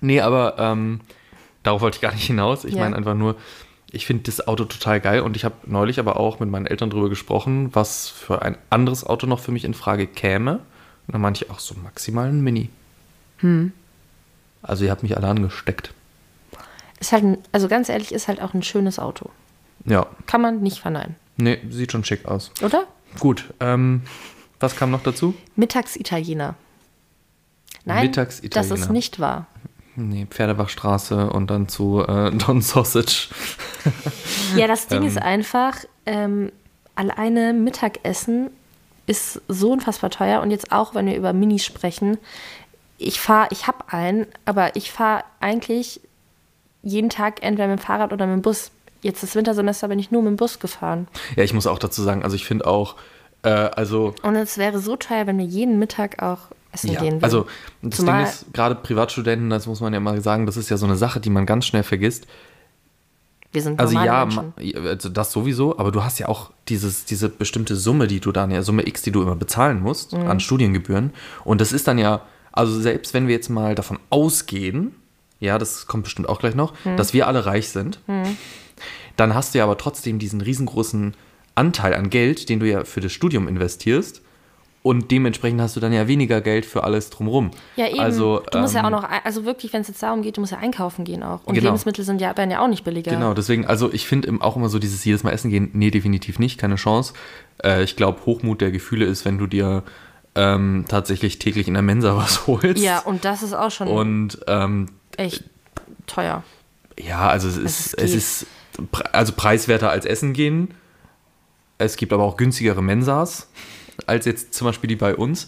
Nee, 0.00 0.22
aber 0.22 0.54
ähm, 0.58 1.00
darauf 1.62 1.82
wollte 1.82 1.96
ich 1.96 2.00
gar 2.00 2.12
nicht 2.14 2.24
hinaus. 2.26 2.64
Ich 2.64 2.72
Ja. 2.74 2.80
meine 2.80 2.96
einfach 2.96 3.14
nur, 3.14 3.36
ich 3.92 4.06
finde 4.06 4.22
das 4.22 4.48
Auto 4.48 4.64
total 4.64 4.98
geil 5.00 5.20
und 5.20 5.36
ich 5.36 5.44
habe 5.44 5.56
neulich 5.66 5.98
aber 5.98 6.18
auch 6.18 6.40
mit 6.40 6.48
meinen 6.48 6.64
Eltern 6.66 6.88
drüber 6.88 7.10
gesprochen, 7.10 7.68
was 7.74 8.08
für 8.08 8.40
ein 8.40 8.56
anderes 8.70 9.04
Auto 9.04 9.26
noch 9.26 9.40
für 9.40 9.52
mich 9.52 9.64
in 9.66 9.74
Frage 9.74 10.06
käme. 10.06 10.60
Und 11.06 11.12
dann 11.14 11.20
meinte 11.20 11.44
ich 11.44 11.50
auch 11.50 11.58
so 11.58 11.74
maximal 11.82 12.28
ein 12.28 12.40
Mini. 12.40 12.70
Also 14.62 14.84
ihr 14.84 14.90
habt 14.90 15.02
mich 15.02 15.16
alle 15.16 15.26
angesteckt. 15.28 15.92
Ist 16.98 17.12
halt 17.12 17.24
ein, 17.24 17.38
also 17.52 17.68
ganz 17.68 17.88
ehrlich, 17.88 18.12
ist 18.12 18.28
halt 18.28 18.42
auch 18.42 18.52
ein 18.54 18.62
schönes 18.62 18.98
Auto. 18.98 19.30
Ja, 19.86 20.06
Kann 20.26 20.42
man 20.42 20.60
nicht 20.60 20.80
verneinen. 20.80 21.16
nee, 21.38 21.58
sieht 21.70 21.92
schon 21.92 22.04
schick 22.04 22.26
aus. 22.26 22.50
Oder? 22.62 22.84
Gut, 23.18 23.52
ähm, 23.60 24.02
was 24.60 24.76
kam 24.76 24.90
noch 24.90 25.02
dazu? 25.02 25.34
Mittagsitaliener. 25.56 26.54
Nein, 27.86 28.06
Mittagsitaliener. 28.06 28.68
das 28.74 28.80
ist 28.80 28.90
nicht 28.90 29.18
wahr. 29.18 29.46
Nee, 29.96 30.26
Pferdebachstraße 30.28 31.30
und 31.30 31.50
dann 31.50 31.68
zu 31.68 32.04
äh, 32.06 32.30
Don 32.32 32.60
Sausage. 32.60 33.28
Ja, 34.56 34.66
das 34.66 34.86
Ding 34.88 35.02
Ähm. 35.02 35.08
ist 35.08 35.16
einfach, 35.20 35.76
ähm, 36.04 36.52
alleine 36.94 37.54
Mittagessen 37.54 38.50
ist 39.06 39.40
so 39.48 39.72
unfassbar 39.72 40.10
teuer. 40.10 40.42
Und 40.42 40.50
jetzt 40.50 40.70
auch, 40.70 40.94
wenn 40.94 41.06
wir 41.06 41.16
über 41.16 41.32
Minis 41.32 41.64
sprechen, 41.64 42.18
ich 43.00 43.20
fahre, 43.20 43.48
ich 43.50 43.66
habe 43.66 43.78
einen, 43.88 44.26
aber 44.44 44.76
ich 44.76 44.92
fahre 44.92 45.24
eigentlich 45.40 46.00
jeden 46.82 47.10
Tag 47.10 47.42
entweder 47.42 47.68
mit 47.68 47.78
dem 47.78 47.82
Fahrrad 47.82 48.12
oder 48.12 48.26
mit 48.26 48.36
dem 48.36 48.42
Bus. 48.42 48.70
Jetzt 49.02 49.22
das 49.22 49.34
Wintersemester 49.34 49.88
bin 49.88 49.98
ich 49.98 50.10
nur 50.10 50.22
mit 50.22 50.30
dem 50.32 50.36
Bus 50.36 50.58
gefahren. 50.58 51.08
Ja, 51.36 51.42
ich 51.42 51.54
muss 51.54 51.66
auch 51.66 51.78
dazu 51.78 52.02
sagen, 52.02 52.22
also 52.22 52.36
ich 52.36 52.44
finde 52.44 52.66
auch, 52.66 52.96
äh, 53.42 53.48
also 53.48 54.14
Und 54.22 54.36
es 54.36 54.58
wäre 54.58 54.78
so 54.80 54.96
teuer, 54.96 55.26
wenn 55.26 55.38
wir 55.38 55.44
jeden 55.46 55.78
Mittag 55.78 56.22
auch 56.22 56.38
essen 56.72 56.92
Ja, 56.92 57.00
gehen 57.00 57.14
würden. 57.14 57.24
also 57.24 57.46
das 57.82 57.96
Zumal- 57.98 58.24
Ding 58.24 58.30
ist, 58.32 58.52
gerade 58.52 58.74
Privatstudenten, 58.74 59.48
das 59.50 59.66
muss 59.66 59.80
man 59.80 59.92
ja 59.94 60.00
mal 60.00 60.20
sagen, 60.20 60.44
das 60.46 60.56
ist 60.58 60.68
ja 60.68 60.76
so 60.76 60.84
eine 60.86 60.96
Sache, 60.96 61.20
die 61.20 61.30
man 61.30 61.46
ganz 61.46 61.64
schnell 61.66 61.82
vergisst. 61.82 62.26
wir 63.52 63.62
sind 63.62 63.80
Also 63.80 63.98
ja, 63.98 64.24
Menschen. 64.26 64.52
also 64.86 65.08
das 65.08 65.32
sowieso, 65.32 65.76
aber 65.78 65.90
du 65.90 66.04
hast 66.04 66.18
ja 66.20 66.28
auch 66.28 66.50
dieses, 66.68 67.04
diese 67.06 67.28
bestimmte 67.28 67.74
Summe, 67.76 68.06
die 68.06 68.20
du 68.20 68.30
dann 68.30 68.50
ja, 68.52 68.62
Summe 68.62 68.86
X, 68.86 69.02
die 69.02 69.10
du 69.10 69.22
immer 69.22 69.34
bezahlen 69.36 69.80
musst 69.80 70.12
Mhm. 70.12 70.28
an 70.28 70.38
Studiengebühren. 70.40 71.12
Und 71.44 71.60
das 71.60 71.72
ist 71.72 71.88
dann 71.88 71.98
ja, 71.98 72.20
also 72.52 72.78
selbst 72.80 73.14
wenn 73.14 73.26
wir 73.28 73.34
jetzt 73.34 73.48
mal 73.48 73.74
davon 73.74 73.98
ausgehen, 74.10 74.94
ja, 75.40 75.58
das 75.58 75.86
kommt 75.86 76.04
bestimmt 76.04 76.28
auch 76.28 76.38
gleich 76.38 76.54
noch, 76.54 76.72
Mhm. 76.84 76.96
dass 76.96 77.14
wir 77.14 77.26
alle 77.26 77.46
reich 77.46 77.68
sind, 77.68 78.00
dann 79.16 79.34
hast 79.34 79.54
du 79.54 79.58
ja 79.58 79.64
aber 79.64 79.76
trotzdem 79.78 80.18
diesen 80.18 80.40
riesengroßen 80.40 81.14
Anteil 81.54 81.94
an 81.94 82.10
Geld, 82.10 82.48
den 82.48 82.60
du 82.60 82.66
ja 82.68 82.84
für 82.84 83.00
das 83.00 83.12
Studium 83.12 83.48
investierst. 83.48 84.22
Und 84.82 85.10
dementsprechend 85.10 85.60
hast 85.60 85.76
du 85.76 85.80
dann 85.80 85.92
ja 85.92 86.08
weniger 86.08 86.40
Geld 86.40 86.64
für 86.64 86.84
alles 86.84 87.10
drumherum. 87.10 87.50
Ja, 87.76 87.86
eben. 87.86 88.00
Also, 88.00 88.40
du 88.50 88.60
musst 88.60 88.72
ja 88.72 88.80
ähm, 88.80 88.86
auch 88.86 89.02
noch, 89.02 89.08
also 89.24 89.44
wirklich, 89.44 89.74
wenn 89.74 89.82
es 89.82 89.88
jetzt 89.88 90.02
darum 90.02 90.22
geht, 90.22 90.38
du 90.38 90.40
musst 90.40 90.52
ja 90.52 90.58
einkaufen 90.58 91.04
gehen 91.04 91.22
auch. 91.22 91.44
Und 91.44 91.52
Genau. 91.54 91.66
Lebensmittel 91.66 92.02
sind 92.02 92.18
ja, 92.22 92.34
werden 92.34 92.50
ja 92.50 92.64
auch 92.64 92.68
nicht 92.68 92.82
billiger. 92.82 93.10
Genau, 93.10 93.34
deswegen, 93.34 93.66
also 93.66 93.92
ich 93.92 94.06
finde 94.06 94.32
auch 94.40 94.56
immer 94.56 94.70
so 94.70 94.78
dieses 94.78 95.04
jedes 95.04 95.22
Mal 95.22 95.32
essen 95.32 95.50
gehen, 95.50 95.68
nee, 95.74 95.90
definitiv 95.90 96.38
nicht, 96.38 96.56
keine 96.58 96.76
Chance. 96.76 97.12
Äh, 97.62 97.82
ich 97.82 97.94
glaube, 97.96 98.24
Hochmut 98.24 98.62
der 98.62 98.70
Gefühle 98.70 99.04
ist, 99.04 99.26
wenn 99.26 99.36
du 99.36 99.46
dir 99.46 99.82
ähm, 100.34 100.84
tatsächlich 100.88 101.38
täglich 101.38 101.68
in 101.68 101.74
der 101.74 101.82
Mensa 101.82 102.16
was 102.16 102.46
holst. 102.46 102.82
Ja, 102.82 103.00
und 103.00 103.24
das 103.24 103.42
ist 103.42 103.52
auch 103.52 103.70
schon 103.70 103.88
Und 103.88 104.38
ähm, 104.46 104.86
echt 105.16 105.44
teuer. 106.06 106.42
ja, 106.98 107.28
also 107.28 107.48
es 107.48 107.56
ist, 107.56 107.94
es 107.94 107.94
es 107.94 108.10
geht. 108.10 108.14
ist 108.14 108.46
also 109.12 109.32
preiswerter 109.32 109.90
als 109.90 110.04
Essen 110.06 110.32
gehen. 110.32 110.74
Es 111.78 111.96
gibt 111.96 112.12
aber 112.12 112.24
auch 112.24 112.36
günstigere 112.36 112.82
Mensas 112.82 113.48
als 114.06 114.24
jetzt 114.26 114.54
zum 114.54 114.66
Beispiel 114.66 114.88
die 114.88 114.96
bei 114.96 115.14
uns. 115.14 115.46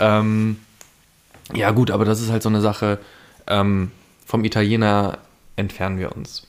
Ähm, 0.00 0.58
ja, 1.54 1.70
gut, 1.70 1.90
aber 1.90 2.04
das 2.04 2.20
ist 2.20 2.30
halt 2.30 2.42
so 2.42 2.48
eine 2.48 2.60
Sache. 2.60 2.98
Ähm, 3.46 3.90
vom 4.26 4.44
Italiener 4.44 5.18
entfernen 5.56 5.98
wir 5.98 6.16
uns. 6.16 6.46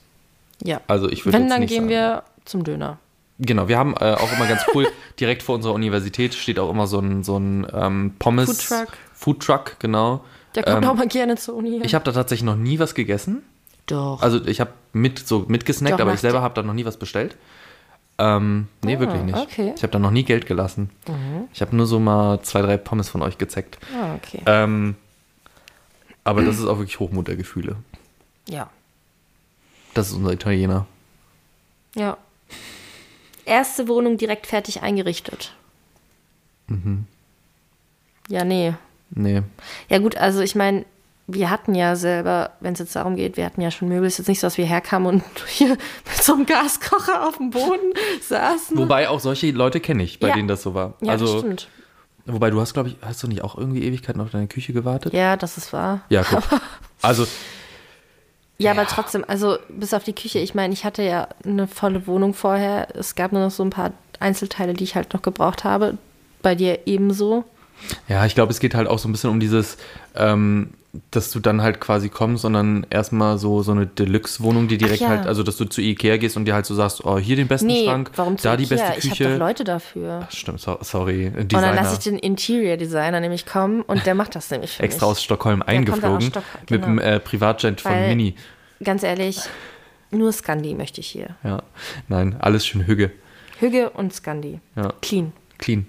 Ja. 0.63 0.81
Also 0.87 1.09
ich 1.09 1.25
würde 1.25 1.37
Wenn, 1.37 1.49
dann 1.49 1.65
gehen 1.67 1.83
sagen. 1.83 1.89
wir 1.89 2.23
zum 2.45 2.63
Döner. 2.63 2.97
Genau, 3.37 3.67
wir 3.67 3.77
haben 3.77 3.93
äh, 3.95 4.13
auch 4.13 4.31
immer 4.31 4.47
ganz 4.47 4.61
cool, 4.73 4.87
direkt 5.19 5.43
vor 5.43 5.55
unserer 5.55 5.73
Universität 5.73 6.33
steht 6.33 6.57
auch 6.59 6.69
immer 6.69 6.87
so 6.87 6.99
ein, 6.99 7.23
so 7.23 7.37
ein 7.37 7.67
ähm, 7.73 8.13
Pommes. 8.17 8.63
Foodtruck. 8.63 8.93
Foodtruck, 9.13 9.75
genau. 9.79 10.23
Der 10.55 10.63
kommt 10.63 10.83
Ähm, 10.85 10.89
auch 10.89 10.95
mal 10.95 11.07
gerne 11.07 11.35
zur 11.35 11.55
Uni. 11.55 11.81
Ich 11.83 11.93
habe 11.95 12.05
da 12.05 12.11
tatsächlich 12.13 12.45
noch 12.45 12.55
nie 12.55 12.79
was 12.79 12.95
gegessen. 12.95 13.43
Doch. 13.87 14.21
Also 14.21 14.43
ich 14.45 14.61
habe 14.61 14.71
mit, 14.93 15.19
so 15.19 15.45
mitgesnackt, 15.47 15.95
Doch, 15.99 15.99
aber 16.05 16.13
ich 16.13 16.21
selber 16.21 16.41
habe 16.41 16.53
da 16.53 16.63
noch 16.63 16.73
nie 16.73 16.85
was 16.85 16.97
bestellt. 16.97 17.35
Ähm, 18.17 18.69
nee, 18.83 18.95
Ah, 18.95 18.99
wirklich 19.01 19.21
nicht. 19.23 19.37
okay. 19.37 19.73
Ich 19.75 19.83
habe 19.83 19.91
da 19.91 19.99
noch 19.99 20.11
nie 20.11 20.23
Geld 20.23 20.45
gelassen. 20.45 20.89
Ich 21.51 21.59
habe 21.61 21.75
nur 21.75 21.85
so 21.85 21.99
mal 21.99 22.41
zwei, 22.41 22.61
drei 22.61 22.77
Pommes 22.77 23.09
von 23.09 23.21
euch 23.21 23.37
gezeckt. 23.37 23.77
ah, 23.93 24.15
okay. 24.15 24.41
Ähm, 24.45 24.95
aber 26.23 26.41
das 26.41 26.57
ist 26.57 26.65
auch 26.65 26.77
wirklich 26.77 26.99
Hochmut 26.99 27.27
der 27.27 27.35
Gefühle. 27.35 27.75
ja. 28.47 28.69
Das 29.93 30.07
ist 30.09 30.13
unser 30.17 30.33
Italiener. 30.33 30.87
Ja. 31.95 32.17
Erste 33.45 33.87
Wohnung 33.87 34.17
direkt 34.17 34.47
fertig 34.47 34.81
eingerichtet. 34.81 35.53
Mhm. 36.67 37.05
Ja, 38.27 38.43
nee. 38.43 38.73
Nee. 39.11 39.43
Ja, 39.89 39.99
gut, 39.99 40.17
also 40.17 40.41
ich 40.41 40.55
meine, 40.55 40.83
wir 41.27 41.49
hatten 41.49 41.73
ja 41.75 41.95
selber, 41.95 42.51
wenn 42.59 42.73
es 42.73 42.79
jetzt 42.79 42.95
darum 42.95 43.15
geht, 43.15 43.37
wir 43.37 43.45
hatten 43.45 43.61
ja 43.61 43.71
schon 43.71 43.87
Möbel. 43.87 44.05
Es 44.07 44.13
ist 44.13 44.17
jetzt 44.19 44.27
nicht 44.27 44.39
so, 44.39 44.47
dass 44.47 44.57
wir 44.57 44.65
herkamen 44.65 45.07
und 45.07 45.23
hier 45.47 45.69
mit 45.69 46.23
so 46.23 46.33
einem 46.33 46.45
Gaskocher 46.45 47.27
auf 47.27 47.37
dem 47.37 47.51
Boden 47.51 47.93
saßen. 48.21 48.77
Wobei 48.77 49.09
auch 49.09 49.19
solche 49.19 49.51
Leute 49.51 49.79
kenne 49.79 50.03
ich, 50.03 50.19
bei 50.19 50.29
Ja. 50.29 50.35
denen 50.35 50.47
das 50.47 50.63
so 50.63 50.73
war. 50.73 50.93
ja, 51.01 51.13
das 51.13 51.21
also, 51.21 51.39
stimmt. 51.39 51.67
wobei 52.25 52.49
du 52.49 52.59
hast, 52.59 52.73
glaube 52.73 52.89
ich, 52.89 52.97
hast 53.01 53.21
du 53.23 53.27
nicht 53.27 53.43
auch 53.43 53.57
irgendwie 53.57 53.83
Ewigkeiten 53.83 54.21
auf 54.21 54.31
deine 54.31 54.47
Küche 54.47 54.73
gewartet? 54.73 55.13
Ja, 55.13 55.37
das 55.37 55.57
ist 55.57 55.71
wahr. 55.73 56.01
Ja, 56.09 56.23
guck. 56.23 56.43
Also, 57.01 57.27
Ja, 58.57 58.71
aber 58.71 58.85
trotzdem, 58.85 59.25
also 59.27 59.57
bis 59.69 59.93
auf 59.93 60.03
die 60.03 60.13
Küche, 60.13 60.39
ich 60.39 60.55
meine, 60.55 60.73
ich 60.73 60.85
hatte 60.85 61.03
ja 61.03 61.27
eine 61.43 61.67
volle 61.67 62.07
Wohnung 62.07 62.33
vorher. 62.33 62.87
Es 62.95 63.15
gab 63.15 63.31
nur 63.31 63.41
noch 63.41 63.51
so 63.51 63.63
ein 63.63 63.69
paar 63.69 63.91
Einzelteile, 64.19 64.73
die 64.73 64.85
ich 64.85 64.95
halt 64.95 65.13
noch 65.13 65.21
gebraucht 65.21 65.63
habe. 65.63 65.97
Bei 66.41 66.55
dir 66.55 66.79
ebenso. 66.85 67.43
ja, 68.07 68.25
ich 68.25 68.35
glaube, 68.35 68.51
es 68.51 68.59
geht 68.59 68.75
halt 68.75 68.87
auch 68.87 68.99
so 68.99 69.09
ein 69.09 69.11
bisschen 69.11 69.29
um 69.29 69.39
dieses, 69.39 69.77
ähm, 70.15 70.69
dass 71.11 71.31
du 71.31 71.39
dann 71.39 71.61
halt 71.61 71.79
quasi 71.79 72.09
kommst, 72.09 72.41
sondern 72.43 72.85
erstmal 72.89 73.37
so, 73.37 73.61
so 73.63 73.71
eine 73.71 73.85
Deluxe-Wohnung, 73.87 74.67
die 74.67 74.77
direkt 74.77 75.01
ja. 75.01 75.09
halt, 75.09 75.27
also 75.27 75.43
dass 75.43 75.57
du 75.57 75.65
zu 75.65 75.81
Ikea 75.81 76.17
gehst 76.17 76.37
und 76.37 76.45
dir 76.45 76.53
halt 76.53 76.65
so 76.65 76.75
sagst, 76.75 77.03
oh, 77.05 77.17
hier 77.17 77.35
den 77.35 77.47
besten 77.47 77.67
Nee, 77.67 77.85
Schrank, 77.85 78.11
warum 78.15 78.37
zu 78.37 78.43
da 78.43 78.57
die 78.57 78.63
Ikea? 78.65 78.77
beste 78.77 78.99
Ich 78.99 79.05
habe 79.11 79.17
Küche. 79.17 79.29
doch 79.31 79.39
Leute 79.39 79.63
dafür. 79.63 80.27
Stimmt, 80.31 80.59
so, 80.61 80.77
sorry, 80.81 81.27
Und 81.27 81.35
dann 81.35 81.47
Designer. 81.47 81.73
lasse 81.73 81.93
ich 81.93 81.99
den 82.03 82.17
Interior 82.19 82.77
Designer 82.77 83.19
nämlich 83.19 83.45
kommen 83.45 83.81
und 83.81 84.05
der 84.05 84.15
macht 84.15 84.35
das 84.35 84.49
nämlich 84.51 84.71
für 84.77 84.83
extra 84.83 85.05
mich. 85.07 85.11
aus 85.11 85.23
Stockholm 85.23 85.61
aus 85.61 85.67
eingeflogen 85.67 86.21
Stockholm, 86.21 86.63
mit 86.69 86.81
genau. 86.81 86.85
dem 86.87 86.99
äh, 86.99 87.19
Privatjet 87.19 87.81
von 87.81 87.91
Weil- 87.91 88.09
Mini. 88.09 88.35
Ganz 88.83 89.03
ehrlich, 89.03 89.39
Nur 90.11 90.31
Scandi 90.31 90.73
möchte 90.75 91.01
ich 91.01 91.07
hier. 91.07 91.35
Ja. 91.43 91.63
Nein, 92.07 92.35
alles 92.39 92.65
schön 92.65 92.85
Hüge. 92.85 93.11
Hüge 93.59 93.89
und 93.89 94.13
Scandi. 94.13 94.59
Ja. 94.75 94.93
Clean. 95.01 95.31
Clean. 95.57 95.85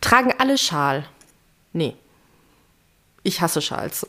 Tragen 0.00 0.32
alle 0.38 0.56
Schal. 0.58 1.04
Nee. 1.72 1.94
Ich 3.26 3.40
hasse 3.40 3.60
Schals. 3.60 4.06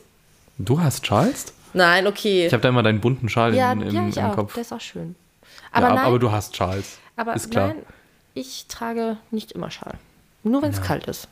Du 0.58 0.80
hast 0.80 1.02
Charles? 1.02 1.46
Nein, 1.72 2.06
okay. 2.06 2.46
Ich 2.46 2.52
habe 2.52 2.62
da 2.62 2.68
immer 2.68 2.84
deinen 2.84 3.00
bunten 3.00 3.28
Schal 3.28 3.52
ja, 3.52 3.72
in, 3.72 3.82
im, 3.82 3.92
ja, 3.92 4.06
ich 4.06 4.16
im 4.16 4.24
auch. 4.26 4.36
Kopf. 4.36 4.54
Der 4.54 4.60
ist 4.62 4.72
auch 4.72 4.80
schön. 4.80 5.16
Aber, 5.72 5.88
ja, 5.88 5.94
nein, 5.94 6.04
aber 6.04 6.18
du 6.20 6.30
hast 6.30 6.54
Charles. 6.54 6.98
aber 7.16 7.34
ist 7.34 7.50
klar. 7.50 7.68
nein, 7.68 7.82
ich 8.34 8.66
trage 8.68 9.16
nicht 9.32 9.50
immer 9.50 9.72
Schal. 9.72 9.94
Nur 10.44 10.62
wenn 10.62 10.70
es 10.70 10.80
kalt 10.82 11.08
ist. 11.08 11.26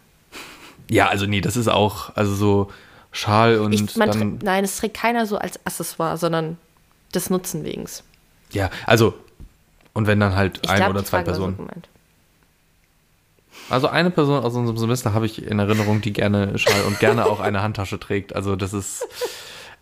Ja, 0.91 1.07
also 1.07 1.27
nee, 1.27 1.41
das 1.41 1.57
ist 1.57 1.69
auch, 1.69 2.17
also 2.17 2.35
so 2.35 2.73
Schal 3.13 3.61
und 3.61 3.73
Ich, 3.73 3.97
man 3.97 4.11
dann. 4.11 4.39
nein, 4.43 4.65
es 4.65 4.79
trägt 4.79 4.97
keiner 4.97 5.25
so 5.25 5.39
als 5.39 5.65
Accessoire, 5.65 6.17
sondern 6.19 6.59
des 7.15 7.31
Nutzen 7.31 7.63
wegen. 7.63 7.87
Ja, 8.51 8.69
also. 8.85 9.15
Und 9.95 10.09
wenn 10.09 10.19
dann 10.19 10.35
halt 10.35 10.59
Ich 10.65 10.71
eine 10.71 10.79
glaube, 10.81 10.91
oder 10.95 11.05
zwei 11.05 11.21
so 11.21 11.25
Personen. 11.25 11.57
gemeint. 11.57 11.89
Also 13.69 13.89
eine 13.89 14.11
Person 14.11 14.43
aus 14.45 14.55
unserem 14.55 14.79
Semester 14.79 15.13
habe 15.15 15.27
ich 15.27 15.45
in 15.45 15.59
Erinnerung, 15.59 16.01
die 16.01 16.13
gerne 16.13 16.57
Schal 16.59 16.83
und 16.87 16.99
gerne 17.01 17.27
auch 17.27 17.41
eine 17.41 17.63
Handtasche 17.63 17.99
trägt. 17.99 18.35
Also 18.37 18.55
das 18.57 18.73
ist. 18.73 19.05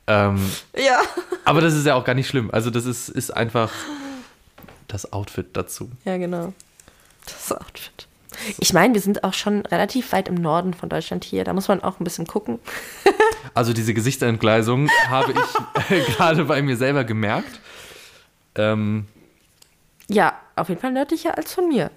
Ähm, 0.07 0.39
Ja. 0.77 1.01
aber 1.45 1.61
das 1.61 1.75
ist 1.75 1.87
ja 1.87 1.95
auch 1.95 2.05
gar 2.05 2.15
nicht 2.15 2.29
schlimm. 2.29 2.51
Also 2.51 2.71
das 2.71 2.85
ist, 2.87 3.09
ist 3.09 3.31
einfach 3.31 3.71
das 4.89 5.13
Outfit 5.13 5.49
dazu. 5.55 5.91
Ja, 6.05 6.17
genau. 6.19 6.53
Das 7.27 7.53
Outfit. 7.53 8.07
Ich 8.59 8.73
meine, 8.73 8.95
wir 8.95 9.01
sind 9.01 9.23
auch 9.25 9.33
schon 9.33 9.61
relativ 9.67 10.13
weit 10.13 10.29
im 10.29 10.35
Norden 10.35 10.75
von 10.75 10.89
Deutschland 10.89 11.25
hier. 11.25 11.45
Da 11.45 11.53
muss 11.53 11.69
man 11.69 11.83
auch 11.83 12.01
ein 12.01 12.05
bisschen 12.05 12.27
gucken. 12.27 12.59
Also 13.53 13.73
diese 13.73 13.95
Gesichtsentgleisung 13.95 14.89
habe 15.09 15.33
ich 15.33 15.91
äh, 15.91 16.01
gerade 16.17 16.45
bei 16.47 16.61
mir 16.61 16.77
selber 16.77 17.05
gemerkt. 17.05 17.61
Ähm, 18.57 19.07
Ja, 20.09 20.33
auf 20.57 20.71
jeden 20.71 20.81
Fall 20.81 20.91
nördlicher 20.93 21.37
als 21.39 21.55
von 21.55 21.69
mir. 21.69 21.91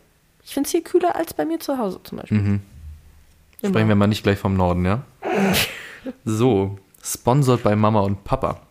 Ich 0.48 0.54
finde 0.54 0.68
es 0.68 0.72
hier 0.72 0.82
kühler 0.82 1.18
als 1.18 1.34
bei 1.34 1.44
mir 1.44 1.60
zu 1.60 1.78
Hause 1.78 2.00
zum 2.04 2.20
Beispiel. 2.20 2.38
Mhm. 2.40 2.62
Sprechen 3.60 3.90
wir 3.90 3.96
mal 3.96 4.08
nicht 4.08 4.24
gleich 4.24 4.40
vom 4.40 4.56
Norden, 4.56 4.86
ja? 4.86 5.04
So, 6.24 6.78
sponsored 7.04 7.64
bei 7.64 7.76
Mama 7.76 8.00
und 8.00 8.24
Papa. 8.24 8.62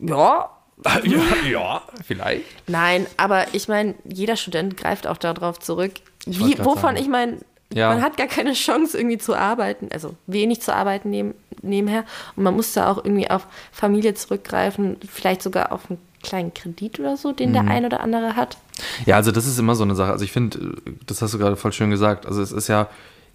Ja, 0.00 0.50
ja, 1.04 1.20
ja, 1.50 1.82
vielleicht. 2.04 2.44
nein, 2.68 3.06
aber 3.18 3.46
ich 3.54 3.68
meine, 3.68 3.94
jeder 4.04 4.36
Student 4.36 4.76
greift 4.78 5.06
auch 5.06 5.16
darauf 5.18 5.58
zurück. 5.58 5.92
Wie, 6.26 6.58
wovon 6.58 6.80
sagen. 6.82 6.96
ich 6.96 7.08
meine, 7.08 7.38
Ja. 7.74 7.90
man 7.90 8.02
hat 8.02 8.16
gar 8.16 8.26
keine 8.26 8.52
Chance 8.54 8.96
irgendwie 8.98 9.18
zu 9.18 9.34
arbeiten, 9.34 9.88
also 9.92 10.14
wenig 10.26 10.60
zu 10.62 10.74
arbeiten 10.74 11.10
neben, 11.10 11.34
nebenher. 11.62 12.04
Und 12.36 12.44
man 12.44 12.54
muss 12.56 12.72
da 12.72 12.90
auch 12.90 12.98
irgendwie 13.04 13.30
auf 13.30 13.46
Familie 13.72 14.14
zurückgreifen, 14.14 14.96
vielleicht 15.10 15.42
sogar 15.42 15.72
auf 15.72 15.90
einen 15.90 15.98
kleinen 16.26 16.52
Kredit 16.52 17.00
oder 17.00 17.16
so, 17.16 17.32
den 17.32 17.50
Mhm. 17.50 17.54
der 17.54 17.68
ein 17.68 17.84
oder 17.84 18.00
andere 18.00 18.36
hat. 18.36 18.58
Ja, 19.06 19.16
also 19.16 19.32
das 19.32 19.46
ist 19.46 19.58
immer 19.58 19.74
so 19.74 19.84
eine 19.84 19.94
Sache. 19.94 20.12
Also 20.12 20.24
ich 20.24 20.32
finde, 20.32 20.76
das 21.06 21.22
hast 21.22 21.32
du 21.32 21.38
gerade 21.38 21.56
voll 21.56 21.72
schön 21.72 21.90
gesagt. 21.90 22.26
Also 22.26 22.42
es 22.42 22.52
ist 22.52 22.68
ja, 22.68 22.88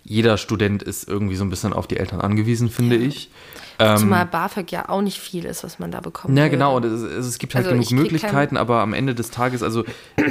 jeder 0.04 0.38
Student 0.38 0.84
ist 0.84 1.08
irgendwie 1.08 1.36
so 1.36 1.44
ein 1.44 1.50
bisschen 1.50 1.74
auf 1.74 1.88
die 1.88 1.98
Eltern 1.98 2.22
angewiesen, 2.22 2.70
finde 2.70 2.96
ich. 2.96 3.30
Ähm, 3.80 3.98
Zumal 3.98 4.26
BAföG 4.26 4.72
ja 4.72 4.90
auch 4.90 5.02
nicht 5.02 5.20
viel 5.20 5.46
ist, 5.46 5.64
was 5.64 5.80
man 5.80 5.92
da 5.92 6.02
bekommt. 6.02 6.38
Ja, 6.38 6.48
genau. 6.48 6.76
Und 6.78 6.86
es, 6.86 7.02
es, 7.02 7.40
gibt 7.40 7.56
halt 7.56 7.66
Also 7.66 7.76
genug 7.76 7.86
ich 7.86 7.92
Möglichkeiten, 7.92 8.58
aber 8.58 8.82
am 8.82 8.94
Ende 8.94 9.16
des 9.16 9.32
Tages, 9.32 9.64
also 9.64 9.84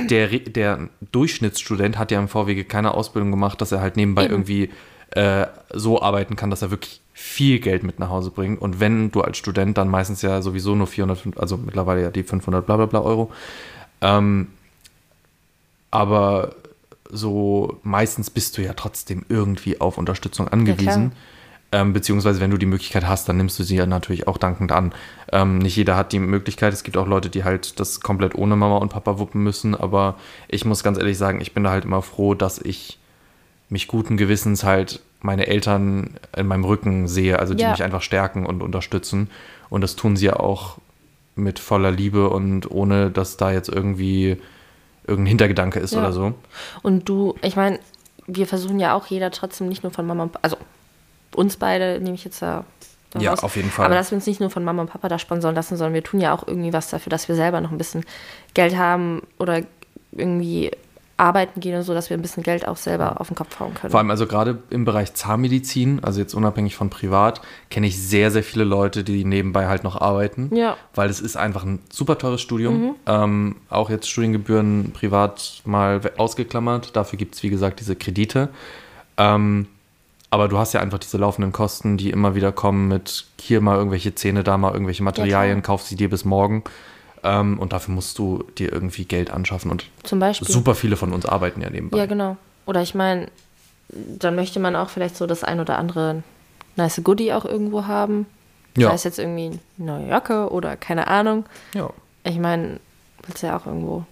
der, 0.09 0.29
der 0.29 0.88
Durchschnittsstudent 1.12 1.99
hat 1.99 2.11
ja 2.11 2.19
im 2.21 2.29
Vorwege 2.29 2.64
keine 2.64 2.95
Ausbildung 2.95 3.31
gemacht, 3.31 3.61
dass 3.61 3.73
er 3.73 3.81
halt 3.81 3.97
nebenbei 3.97 4.25
Eben. 4.25 4.35
irgendwie 4.35 4.71
äh, 5.11 5.47
so 5.73 6.00
arbeiten 6.00 6.37
kann, 6.37 6.50
dass 6.50 6.62
er 6.62 6.71
wirklich 6.71 7.00
viel 7.12 7.61
Geld 7.61 7.83
mit 7.83 7.99
nach 7.99 8.09
Hause 8.09 8.31
bringt. 8.31 8.61
Und 8.61 8.81
wenn 8.81 9.11
du 9.11 9.21
als 9.21 9.38
Student 9.38 9.76
dann 9.76 9.88
meistens 9.88 10.23
ja 10.23 10.40
sowieso 10.43 10.75
nur 10.75 10.87
400, 10.87 11.38
also 11.38 11.57
mittlerweile 11.57 12.02
ja 12.02 12.11
die 12.11 12.23
500 12.23 12.64
bla 12.64 12.76
bla 12.76 12.87
bla 12.87 13.00
Euro, 13.00 13.31
ähm, 14.00 14.49
aber 15.90 16.55
so 17.11 17.79
meistens 17.83 18.31
bist 18.31 18.57
du 18.57 18.62
ja 18.62 18.73
trotzdem 18.73 19.26
irgendwie 19.29 19.81
auf 19.81 19.99
Unterstützung 19.99 20.49
angewiesen. 20.49 21.12
ähm, 21.73 21.93
beziehungsweise 21.93 22.40
wenn 22.40 22.50
du 22.50 22.57
die 22.57 22.67
Möglichkeit 22.67 23.07
hast, 23.07 23.29
dann 23.29 23.37
nimmst 23.37 23.59
du 23.59 23.62
sie 23.62 23.76
ja 23.76 23.87
natürlich 23.87 24.26
auch 24.26 24.38
dankend 24.38 24.73
an. 24.73 24.93
Ähm, 25.33 25.59
nicht 25.59 25.76
jeder 25.76 25.97
hat 25.97 26.12
die 26.12 26.19
Möglichkeit. 26.19 26.73
Es 26.73 26.83
gibt 26.83 26.97
auch 26.97 27.07
Leute, 27.07 27.31
die 27.31 27.45
halt 27.45 27.79
das 27.79 28.00
komplett 28.00 28.35
ohne 28.35 28.57
Mama 28.57 28.79
und 28.79 28.90
Papa 28.90 29.19
wuppen 29.19 29.43
müssen. 29.43 29.75
Aber 29.75 30.17
ich 30.49 30.64
muss 30.64 30.83
ganz 30.83 30.99
ehrlich 30.99 31.19
sagen, 31.19 31.40
ich 31.40 31.55
bin 31.55 31.64
da 31.64 31.71
halt 31.71 31.85
immer 31.85 32.02
froh, 32.02 32.35
dass 32.35 32.59
ich 32.59 32.99
mich 33.71 33.89
guten 33.89 34.17
Gewissens 34.17 34.62
halt 34.65 35.00
meine 35.23 35.47
Eltern 35.47 36.15
in 36.37 36.47
meinem 36.47 36.65
Rücken 36.65 37.09
sehe, 37.09 37.39
also 37.39 37.55
die 37.55 37.62
Ja. 37.62 37.71
mich 37.71 37.83
einfach 37.83 38.03
stärken 38.03 38.47
und 38.47 38.62
unterstützen. 38.62 39.31
Und 39.69 39.81
das 39.83 39.97
tun 39.97 40.17
sie 40.17 40.27
ja 40.27 40.37
auch 40.37 40.79
mit 41.37 41.59
voller 41.59 41.91
Liebe 41.91 42.29
und 42.31 42.71
ohne, 42.71 43.11
dass 43.11 43.37
da 43.37 43.53
jetzt 43.53 43.69
irgendwie 43.69 44.37
irgendein 45.07 45.29
Hintergedanke 45.29 45.79
ist 45.81 45.93
Ja. 45.93 46.00
oder 46.00 46.12
so. 46.12 46.35
Und 46.83 47.09
du, 47.09 47.35
ich 47.43 47.57
meine, 47.57 47.79
wir 48.27 48.47
versuchen 48.47 48.79
ja 48.81 48.95
auch 48.95 49.07
jeder 49.07 49.31
trotzdem 49.31 49.69
nicht 49.69 49.83
nur 49.83 49.93
von 49.93 50.07
Mama 50.07 50.25
und 50.25 50.33
Papa, 50.33 50.43
also 50.43 50.57
uns 51.35 51.57
beide 51.57 52.00
nehme 52.00 52.15
ich 52.17 52.25
jetzt 52.25 52.43
da. 52.43 52.65
da 53.11 53.21
Ja, 53.21 53.31
raus. 53.31 53.43
auf 53.43 53.57
jeden 53.57 53.71
Fall. 53.71 53.87
Aber 53.87 53.95
dass 53.95 54.11
wir 54.11 54.17
uns 54.17 54.27
nicht 54.27 54.41
nur 54.41 54.50
von 54.50 54.65
Mama 54.65 54.83
und 54.83 54.91
Papa 54.91 55.09
da 55.09 55.19
sponsoren 55.19 55.55
lassen, 55.55 55.77
sondern 55.77 55.95
wir 55.95 56.03
tun 56.05 56.21
ja 56.21 56.35
auch 56.35 56.47
irgendwie 56.47 56.73
was 56.73 56.91
dafür, 56.91 57.11
dass 57.11 57.29
wir 57.29 57.35
selber 57.37 57.61
noch 57.61 57.71
ein 57.73 57.79
bisschen 57.79 58.05
Geld 58.55 58.77
haben 58.77 59.23
oder 59.39 59.62
irgendwie 60.12 60.71
arbeiten 61.21 61.61
gehen 61.61 61.77
und 61.77 61.83
so, 61.83 61.93
dass 61.93 62.09
wir 62.09 62.17
ein 62.17 62.23
bisschen 62.23 62.43
Geld 62.43 62.67
auch 62.67 62.79
selber 62.79 63.21
auf 63.21 63.29
den 63.29 63.37
Kopf 63.37 63.61
hauen 63.61 63.75
können. 63.75 63.91
Vor 63.91 64.00
allem 64.00 64.11
also 64.11 64.27
gerade 64.27 64.59
im 64.71 64.85
Bereich 64.85 65.12
Zahnmedizin, 65.12 66.03
also 66.03 66.19
jetzt 66.19 66.35
unabhängig 66.35 66.75
von 66.75 66.89
privat, 66.89 67.43
kenne 67.69 67.87
ich 67.87 68.00
sehr, 68.00 68.31
sehr 68.31 68.43
viele 68.43 68.65
Leute, 68.65 69.05
die 69.05 69.25
nebenbei 69.25 69.67
halt 69.67 69.85
noch 69.85 70.00
arbeiten. 70.00 70.55
Ja. 70.55 70.77
Weil 70.95 71.11
es 71.11 71.21
ist 71.21 71.37
einfach 71.37 71.65
ein 71.65 71.81
super 71.93 72.17
teures 72.17 72.41
Studium. 72.41 72.97
Ähm, 73.07 73.57
auch 73.69 73.91
jetzt 73.91 74.09
Studiengebühren 74.09 74.93
privat 74.93 75.62
mal 75.67 76.00
ausgeklammert. 76.17 76.97
Dafür 76.97 77.19
gibt 77.19 77.35
es, 77.35 77.43
wie 77.43 77.50
gesagt, 77.50 77.81
diese 77.81 77.97
Kredite. 77.97 78.49
Ähm, 79.19 79.67
aber 80.31 80.49
du 80.49 80.59
hast 80.59 80.73
ja 80.73 80.81
einfach 80.81 81.00
diese 81.00 81.19
laufenden 81.19 81.53
Kosten, 81.53 81.97
die 81.97 82.11
immer 82.11 82.35
wieder 82.35 82.53
kommen 82.53 82.89
mit 82.89 83.27
hier 83.39 83.61
mal 83.61 83.77
irgendwelche 83.77 84.15
Zähne, 84.15 84.45
da 84.45 84.57
mal 84.57 84.73
irgendwelche 84.73 85.03
Materialien, 85.03 85.62
kauf 85.62 85.83
sie 85.83 85.97
dir 85.97 86.09
bis 86.09 86.25
morgen. 86.25 86.62
Ähm, 87.23 87.59
und 87.59 87.73
dafür 87.73 87.95
musst 87.95 88.19
du 88.19 88.45
dir 88.59 88.73
irgendwie 88.73 89.05
Geld 89.05 89.31
anschaffen. 89.31 89.71
Und 89.71 89.85
Zum 90.05 90.19
Beispiel. 90.21 90.49
super 90.49 90.75
viele 90.75 90.97
von 90.97 91.12
uns 91.12 91.27
arbeiten 91.27 91.61
ja 91.61 91.71
nebenbei. 91.71 91.99
Ja, 91.99 92.07
genau. 92.07 92.37
Oder 92.67 92.83
ich 92.83 92.95
meine, 92.95 93.29
dann 93.91 94.37
möchte 94.37 94.61
man 94.61 94.77
auch 94.77 94.89
vielleicht 94.91 95.17
so 95.17 95.27
das 95.27 95.45
ein 95.45 95.61
oder 95.61 95.77
andere 95.79 96.23
nice 96.77 97.00
Goodie 97.05 97.33
auch 97.33 97.45
irgendwo 97.45 97.87
haben. 97.87 98.27
Ja. 98.77 98.89
Sei 98.89 98.95
es 98.95 99.05
jetzt 99.05 99.19
irgendwie 99.19 99.59
eine 99.79 99.93
neue 99.93 100.09
Jacke 100.09 100.50
oder 100.50 100.77
keine 100.77 101.09
Ahnung. 101.09 101.45
ja. 101.75 101.91
Ich 102.23 102.39
meine, 102.39 102.79
willst 103.27 103.43
ja 103.43 103.57
auch 103.57 103.65
irgendwo 103.67 104.05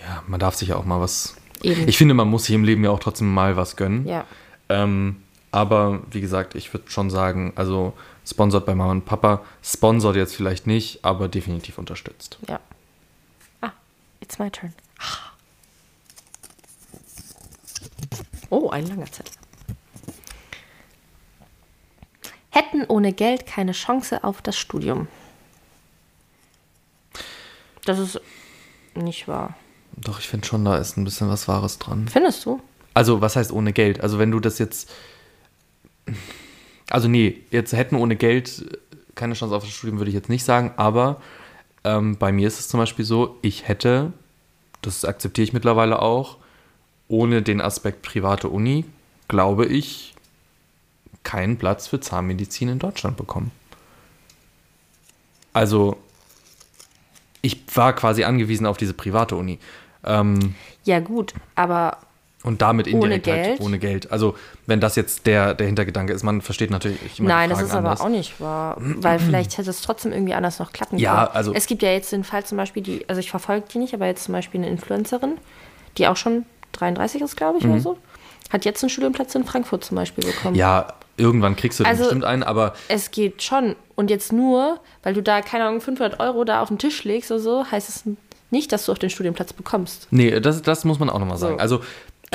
Ja, 0.00 0.22
man 0.26 0.40
darf 0.40 0.56
sich 0.56 0.68
ja 0.68 0.76
auch 0.76 0.84
mal 0.84 1.00
was. 1.00 1.36
eben. 1.62 1.86
Ich 1.88 1.96
finde, 1.96 2.12
man 2.14 2.28
muss 2.28 2.44
sich 2.46 2.54
im 2.56 2.64
Leben 2.64 2.82
ja 2.84 2.90
auch 2.90 2.98
trotzdem 2.98 3.32
mal 3.32 3.56
was 3.56 3.76
gönnen. 3.76 4.06
ja. 4.06 4.24
Ähm, 4.68 5.16
aber 5.52 6.00
wie 6.10 6.20
gesagt, 6.20 6.54
ich 6.56 6.74
würde 6.74 6.90
schon 6.90 7.08
sagen, 7.08 7.52
also 7.56 7.92
sponsert 8.26 8.66
bei 8.66 8.74
Mama 8.74 8.90
und 8.92 9.04
Papa, 9.04 9.44
sponsert 9.62 10.16
jetzt 10.16 10.34
vielleicht 10.34 10.66
nicht, 10.66 11.04
aber 11.04 11.28
definitiv 11.28 11.78
unterstützt. 11.78 12.38
Ja. 12.48 12.60
Ah, 13.60 13.72
it's 14.20 14.38
my 14.38 14.50
turn. 14.50 14.74
Oh, 18.50 18.70
ein 18.70 18.86
langer 18.86 19.10
Zettel. 19.10 19.34
Hätten 22.50 22.84
ohne 22.88 23.12
Geld 23.12 23.46
keine 23.46 23.72
Chance 23.72 24.24
auf 24.24 24.40
das 24.40 24.56
Studium. 24.56 25.08
Das 27.84 27.98
ist 27.98 28.20
nicht 28.94 29.28
wahr. 29.28 29.54
Doch, 29.92 30.18
ich 30.18 30.28
finde 30.28 30.46
schon, 30.46 30.64
da 30.64 30.76
ist 30.76 30.96
ein 30.96 31.04
bisschen 31.04 31.28
was 31.28 31.48
Wahres 31.48 31.78
dran. 31.78 32.08
Findest 32.08 32.44
du? 32.44 32.60
Also, 32.94 33.20
was 33.20 33.36
heißt 33.36 33.52
ohne 33.52 33.72
Geld? 33.72 34.00
Also, 34.00 34.18
wenn 34.18 34.30
du 34.30 34.40
das 34.40 34.58
jetzt. 34.58 34.90
Also, 36.90 37.08
nee, 37.08 37.42
jetzt 37.50 37.72
hätten 37.72 37.96
ohne 37.96 38.16
Geld 38.16 38.64
keine 39.14 39.34
Chance 39.34 39.54
auf 39.54 39.64
das 39.64 39.72
Studium, 39.72 39.98
würde 39.98 40.10
ich 40.10 40.14
jetzt 40.14 40.28
nicht 40.28 40.44
sagen, 40.44 40.72
aber 40.76 41.20
ähm, 41.84 42.16
bei 42.16 42.32
mir 42.32 42.46
ist 42.46 42.60
es 42.60 42.68
zum 42.68 42.78
Beispiel 42.78 43.04
so, 43.04 43.38
ich 43.42 43.66
hätte, 43.66 44.12
das 44.82 45.04
akzeptiere 45.04 45.44
ich 45.44 45.52
mittlerweile 45.52 46.00
auch, 46.00 46.36
ohne 47.08 47.42
den 47.42 47.60
Aspekt 47.60 48.02
private 48.02 48.48
Uni, 48.48 48.84
glaube 49.28 49.66
ich, 49.66 50.14
keinen 51.22 51.56
Platz 51.56 51.88
für 51.88 52.00
Zahnmedizin 52.00 52.68
in 52.68 52.78
Deutschland 52.78 53.16
bekommen. 53.16 53.50
Also, 55.52 55.96
ich 57.42 57.62
war 57.74 57.94
quasi 57.94 58.24
angewiesen 58.24 58.66
auf 58.66 58.76
diese 58.76 58.92
private 58.92 59.36
Uni. 59.36 59.58
Ähm, 60.04 60.54
Ja, 60.84 61.00
gut, 61.00 61.34
aber 61.54 61.98
und 62.46 62.62
damit 62.62 62.86
Ohne 62.86 62.94
indirekt 62.94 63.26
halt 63.26 63.44
Geld? 63.44 63.60
ohne 63.60 63.78
Geld. 63.78 64.10
Also, 64.12 64.36
wenn 64.66 64.80
das 64.80 64.96
jetzt 64.96 65.26
der, 65.26 65.52
der 65.54 65.66
Hintergedanke 65.66 66.12
ist, 66.12 66.22
man 66.22 66.40
versteht 66.40 66.70
natürlich 66.70 67.18
immer 67.18 67.28
nein, 67.28 67.50
das 67.50 67.60
ist 67.60 67.72
aber 67.72 67.78
anders. 67.90 68.00
auch 68.00 68.08
nicht 68.08 68.40
wahr. 68.40 68.76
Weil 68.78 69.18
vielleicht 69.18 69.58
hätte 69.58 69.68
es 69.68 69.82
trotzdem 69.82 70.12
irgendwie 70.12 70.32
anders 70.34 70.58
noch 70.58 70.72
klappen 70.72 70.98
Ja, 70.98 71.24
können. 71.26 71.36
also- 71.36 71.52
Es 71.54 71.66
gibt 71.66 71.82
ja 71.82 71.90
jetzt 71.90 72.12
den 72.12 72.24
Fall 72.24 72.44
zum 72.44 72.56
Beispiel, 72.56 72.82
die, 72.82 73.06
also 73.08 73.18
ich 73.20 73.30
verfolge 73.30 73.66
die 73.72 73.78
nicht, 73.78 73.92
aber 73.92 74.06
jetzt 74.06 74.24
zum 74.24 74.32
Beispiel 74.32 74.60
eine 74.60 74.70
Influencerin, 74.70 75.32
die 75.98 76.06
auch 76.08 76.16
schon 76.16 76.46
33 76.72 77.20
ist, 77.20 77.36
glaube 77.36 77.58
ich, 77.58 77.64
Mhm. 77.64 77.72
oder 77.72 77.80
so, 77.80 77.98
hat 78.50 78.64
jetzt 78.64 78.82
einen 78.82 78.90
Studienplatz 78.90 79.34
in 79.34 79.44
Frankfurt 79.44 79.84
zum 79.84 79.96
Beispiel 79.96 80.24
bekommen. 80.24 80.54
Ja, 80.54 80.94
irgendwann 81.16 81.56
kriegst 81.56 81.80
du 81.80 81.84
Also- 81.84 82.04
bestimmt 82.04 82.24
einen, 82.24 82.42
aber 82.44 82.74
Es 82.88 83.10
geht 83.10 83.42
schon. 83.42 83.74
Und 83.96 84.10
jetzt 84.10 84.32
nur, 84.32 84.78
weil 85.02 85.14
du 85.14 85.22
da, 85.22 85.40
keine 85.42 85.64
Ahnung, 85.64 85.80
500 85.80 86.20
Euro 86.20 86.44
da 86.44 86.62
auf 86.62 86.68
den 86.68 86.78
Tisch 86.78 87.02
legst 87.04 87.30
oder 87.32 87.40
so, 87.40 87.64
heißt 87.70 87.88
es 87.88 88.04
nicht, 88.52 88.70
dass 88.70 88.84
du 88.86 88.92
auch 88.92 88.98
den 88.98 89.10
Studienplatz 89.10 89.52
bekommst. 89.52 90.06
nee, 90.12 90.38
das, 90.38 90.62
das 90.62 90.84
muss 90.84 91.00
man 91.00 91.10
auch 91.10 91.18
nochmal 91.18 91.36
sagen. 91.36 91.54
So. 91.56 91.60
Also, 91.60 91.80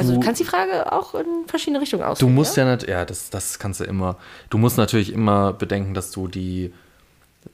Also 0.02 0.14
du, 0.14 0.20
du 0.20 0.26
kannst 0.26 0.42
die 0.42 0.46
Frage 0.46 0.92
auch 0.92 1.16
in 1.16 1.48
verschiedene 1.48 1.82
Richtungen 1.82 2.04
du 2.04 2.10
auslegen. 2.10 2.36
musst 2.36 2.58
ja? 2.58 2.66
ja 2.66 2.76
nicht, 2.76 2.88
ja, 2.88 3.06
das, 3.06 3.30
das 3.30 3.60
kannst 3.60 3.80
du 3.80 3.84
immer. 3.84 4.18
Du 4.50 4.58
musst 4.58 4.78
natürlich 4.78 5.14
immer 5.14 5.54
bedenken, 5.54 5.94
dass 5.94 6.12
du 6.12 6.28
die, 6.28 6.74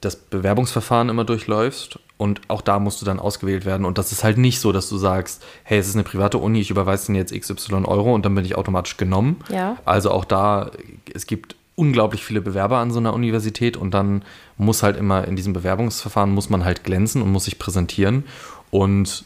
das 0.02 0.16
Bewerbungsverfahren 0.16 1.10
immer 1.10 1.24
durchläufst 1.24 2.00
und 2.18 2.42
auch 2.48 2.62
da 2.62 2.80
musst 2.80 3.02
du 3.02 3.06
dann 3.06 3.20
ausgewählt 3.20 3.66
werden. 3.66 3.86
Und 3.86 3.98
das 3.98 4.12
ist 4.12 4.24
halt 4.24 4.38
nicht 4.38 4.60
so, 4.60 4.72
dass 4.72 4.90
du 4.90 4.98
sagst, 4.98 5.44
hey, 5.64 5.78
es 5.78 5.88
ist 5.88 5.96
eine 5.96 6.04
private 6.04 6.40
Uni, 6.40 6.60
ich 6.60 6.70
überweise 6.70 7.12
dir 7.12 7.20
jetzt 7.20 7.34
XY 7.34 7.86
Euro 7.86 8.14
und 8.14 8.26
dann 8.26 8.34
bin 8.34 8.44
ich 8.44 8.56
automatisch 8.56 8.98
genommen. 8.98 9.38
Ja. 9.50 9.78
Also 9.86 10.12
auch 10.12 10.26
da, 10.26 10.72
es 11.14 11.28
gibt 11.28 11.56
unglaublich 11.76 12.26
viele 12.26 12.42
Bewerber 12.42 12.78
an 12.78 12.92
so 12.92 12.98
einer 12.98 13.14
Universität 13.14 13.78
und 13.78 13.92
dann 13.92 14.24
muss 14.58 14.82
halt 14.82 14.98
immer 14.98 15.28
in 15.28 15.36
diesem 15.36 15.54
Bewerbungsverfahren 15.54 16.32
muss 16.32 16.50
man 16.50 16.66
halt 16.66 16.84
glänzen 16.84 17.22
und 17.22 17.32
muss 17.32 17.46
sich 17.46 17.60
präsentieren. 17.60 18.24
Und 18.72 19.24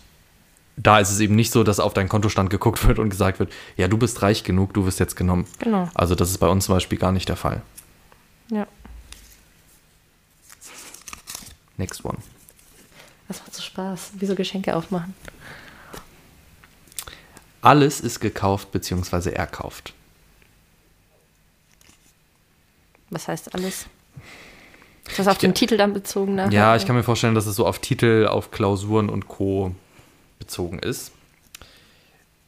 da 0.78 1.00
ist 1.00 1.12
es 1.12 1.20
eben 1.20 1.36
nicht 1.36 1.52
so, 1.52 1.64
dass 1.64 1.80
auf 1.80 1.94
deinen 1.94 2.10
Kontostand 2.10 2.50
geguckt 2.50 2.86
wird 2.88 3.00
und 3.00 3.10
gesagt 3.10 3.40
wird, 3.40 3.52
ja, 3.78 3.88
du 3.88 3.98
bist 3.98 4.22
reich 4.22 4.44
genug, 4.44 4.74
du 4.74 4.86
wirst 4.86 5.00
jetzt 5.00 5.16
genommen. 5.16 5.46
Genau. 5.60 5.90
Also 5.94 6.16
das 6.16 6.30
ist 6.30 6.38
bei 6.38 6.48
uns 6.48 6.66
zum 6.66 6.76
Beispiel 6.76 6.98
gar 6.98 7.12
nicht 7.12 7.30
der 7.30 7.36
Fall. 7.36 7.62
Ja. 8.50 8.68
Next 11.78 12.04
one. 12.06 12.18
Das 13.28 13.40
macht 13.40 13.54
so 13.54 13.62
Spaß. 13.62 14.12
Wie 14.16 14.26
so 14.26 14.36
Geschenke 14.36 14.76
aufmachen. 14.76 15.14
Alles 17.62 18.02
ist 18.02 18.20
gekauft 18.20 18.72
bzw. 18.72 19.32
erkauft. 19.32 19.94
Was 23.10 23.28
heißt 23.28 23.54
alles? 23.54 23.86
Ist 25.08 25.20
das 25.20 25.28
auf 25.28 25.38
den 25.38 25.54
Titel 25.54 25.78
dann 25.78 25.94
bezogen? 25.94 26.36
Nachher? 26.36 26.52
Ja, 26.52 26.76
ich 26.76 26.86
kann 26.86 26.96
mir 26.96 27.04
vorstellen, 27.04 27.36
dass 27.36 27.46
es 27.46 27.56
so 27.56 27.68
auf 27.68 27.80
Titel, 27.80 28.28
auf 28.28 28.52
Klausuren 28.52 29.10
und 29.10 29.28
Co. 29.28 29.76
bezogen 30.42 30.80
ist. 30.80 31.12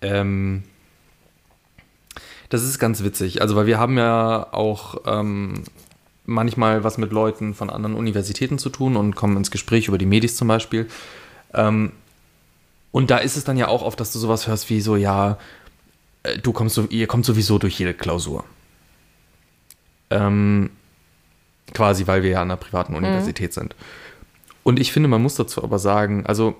Ähm, 0.01 0.63
das 2.49 2.63
ist 2.63 2.79
ganz 2.79 3.03
witzig. 3.03 3.41
Also, 3.41 3.55
weil 3.55 3.67
wir 3.67 3.79
haben 3.79 3.97
ja 3.97 4.47
auch 4.51 4.95
ähm, 5.05 5.63
manchmal 6.25 6.83
was 6.83 6.97
mit 6.97 7.11
Leuten 7.11 7.53
von 7.53 7.69
anderen 7.69 7.95
Universitäten 7.95 8.57
zu 8.57 8.69
tun 8.69 8.97
und 8.97 9.15
kommen 9.15 9.37
ins 9.37 9.51
Gespräch 9.51 9.87
über 9.87 9.97
die 9.97 10.05
Medis 10.05 10.35
zum 10.35 10.47
Beispiel. 10.47 10.87
Ähm, 11.53 11.93
und 12.91 13.11
da 13.11 13.17
ist 13.17 13.37
es 13.37 13.43
dann 13.43 13.57
ja 13.57 13.67
auch 13.67 13.83
oft, 13.83 13.99
dass 13.99 14.11
du 14.11 14.19
sowas 14.19 14.47
hörst 14.47 14.69
wie 14.69 14.81
so, 14.81 14.95
ja, 14.95 15.37
äh, 16.23 16.37
du 16.37 16.51
kommst 16.51 16.79
ihr 16.89 17.07
kommt 17.07 17.25
sowieso 17.25 17.59
durch 17.59 17.79
jede 17.79 17.93
Klausur. 17.93 18.43
Ähm, 20.09 20.71
quasi, 21.73 22.07
weil 22.07 22.23
wir 22.23 22.31
ja 22.31 22.41
an 22.41 22.51
einer 22.51 22.57
privaten 22.57 22.95
Universität 22.95 23.53
sind. 23.53 23.75
Und 24.63 24.79
ich 24.79 24.91
finde, 24.91 25.09
man 25.09 25.21
muss 25.21 25.35
dazu 25.35 25.63
aber 25.63 25.79
sagen, 25.79 26.25
also 26.25 26.55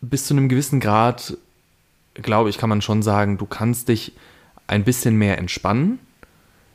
bis 0.00 0.26
zu 0.26 0.34
einem 0.34 0.48
gewissen 0.48 0.80
Grad, 0.80 1.36
glaube 2.14 2.50
ich, 2.50 2.58
kann 2.58 2.68
man 2.68 2.82
schon 2.82 3.02
sagen, 3.02 3.38
du 3.38 3.46
kannst 3.46 3.88
dich 3.88 4.12
ein 4.66 4.84
bisschen 4.84 5.16
mehr 5.16 5.38
entspannen, 5.38 5.98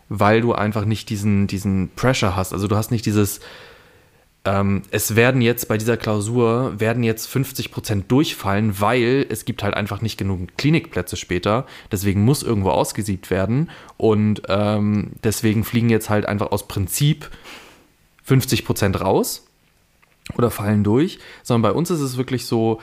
weil 0.10 0.42
du 0.42 0.54
einfach 0.54 0.86
nicht 0.86 1.10
diesen, 1.10 1.48
diesen 1.48 1.90
Pressure 1.96 2.36
hast. 2.36 2.54
Also 2.54 2.68
du 2.68 2.76
hast 2.76 2.92
nicht 2.92 3.06
dieses, 3.06 3.40
ähm, 4.44 4.82
es 4.90 5.16
werden 5.16 5.42
jetzt 5.42 5.68
bei 5.68 5.78
dieser 5.78 5.98
Klausur, 5.98 6.80
werden 6.80 7.04
jetzt 7.04 7.28
50 7.28 7.72
Prozent 7.72 8.12
durchfallen, 8.12 8.80
weil 8.80 9.26
es 9.30 9.46
gibt 9.46 9.62
halt 9.62 9.76
einfach 9.76 10.02
nicht 10.02 10.18
genug 10.18 10.58
Klinikplätze 10.58 11.16
später. 11.16 11.66
Deswegen 11.92 12.24
muss 12.24 12.42
irgendwo 12.42 12.70
ausgesiebt 12.72 13.30
werden. 13.30 13.70
Und 13.98 14.42
ähm, 14.48 15.12
deswegen 15.24 15.64
fliegen 15.64 15.90
jetzt 15.90 16.10
halt 16.10 16.26
einfach 16.26 16.52
aus 16.52 16.68
Prinzip 16.68 17.30
50 18.24 18.66
Prozent 18.66 19.00
raus 19.00 19.46
oder 20.36 20.50
fallen 20.50 20.84
durch. 20.84 21.20
Sondern 21.44 21.72
bei 21.72 21.78
uns 21.78 21.92
ist 21.92 22.02
es 22.02 22.18
wirklich 22.18 22.48
so, 22.48 22.82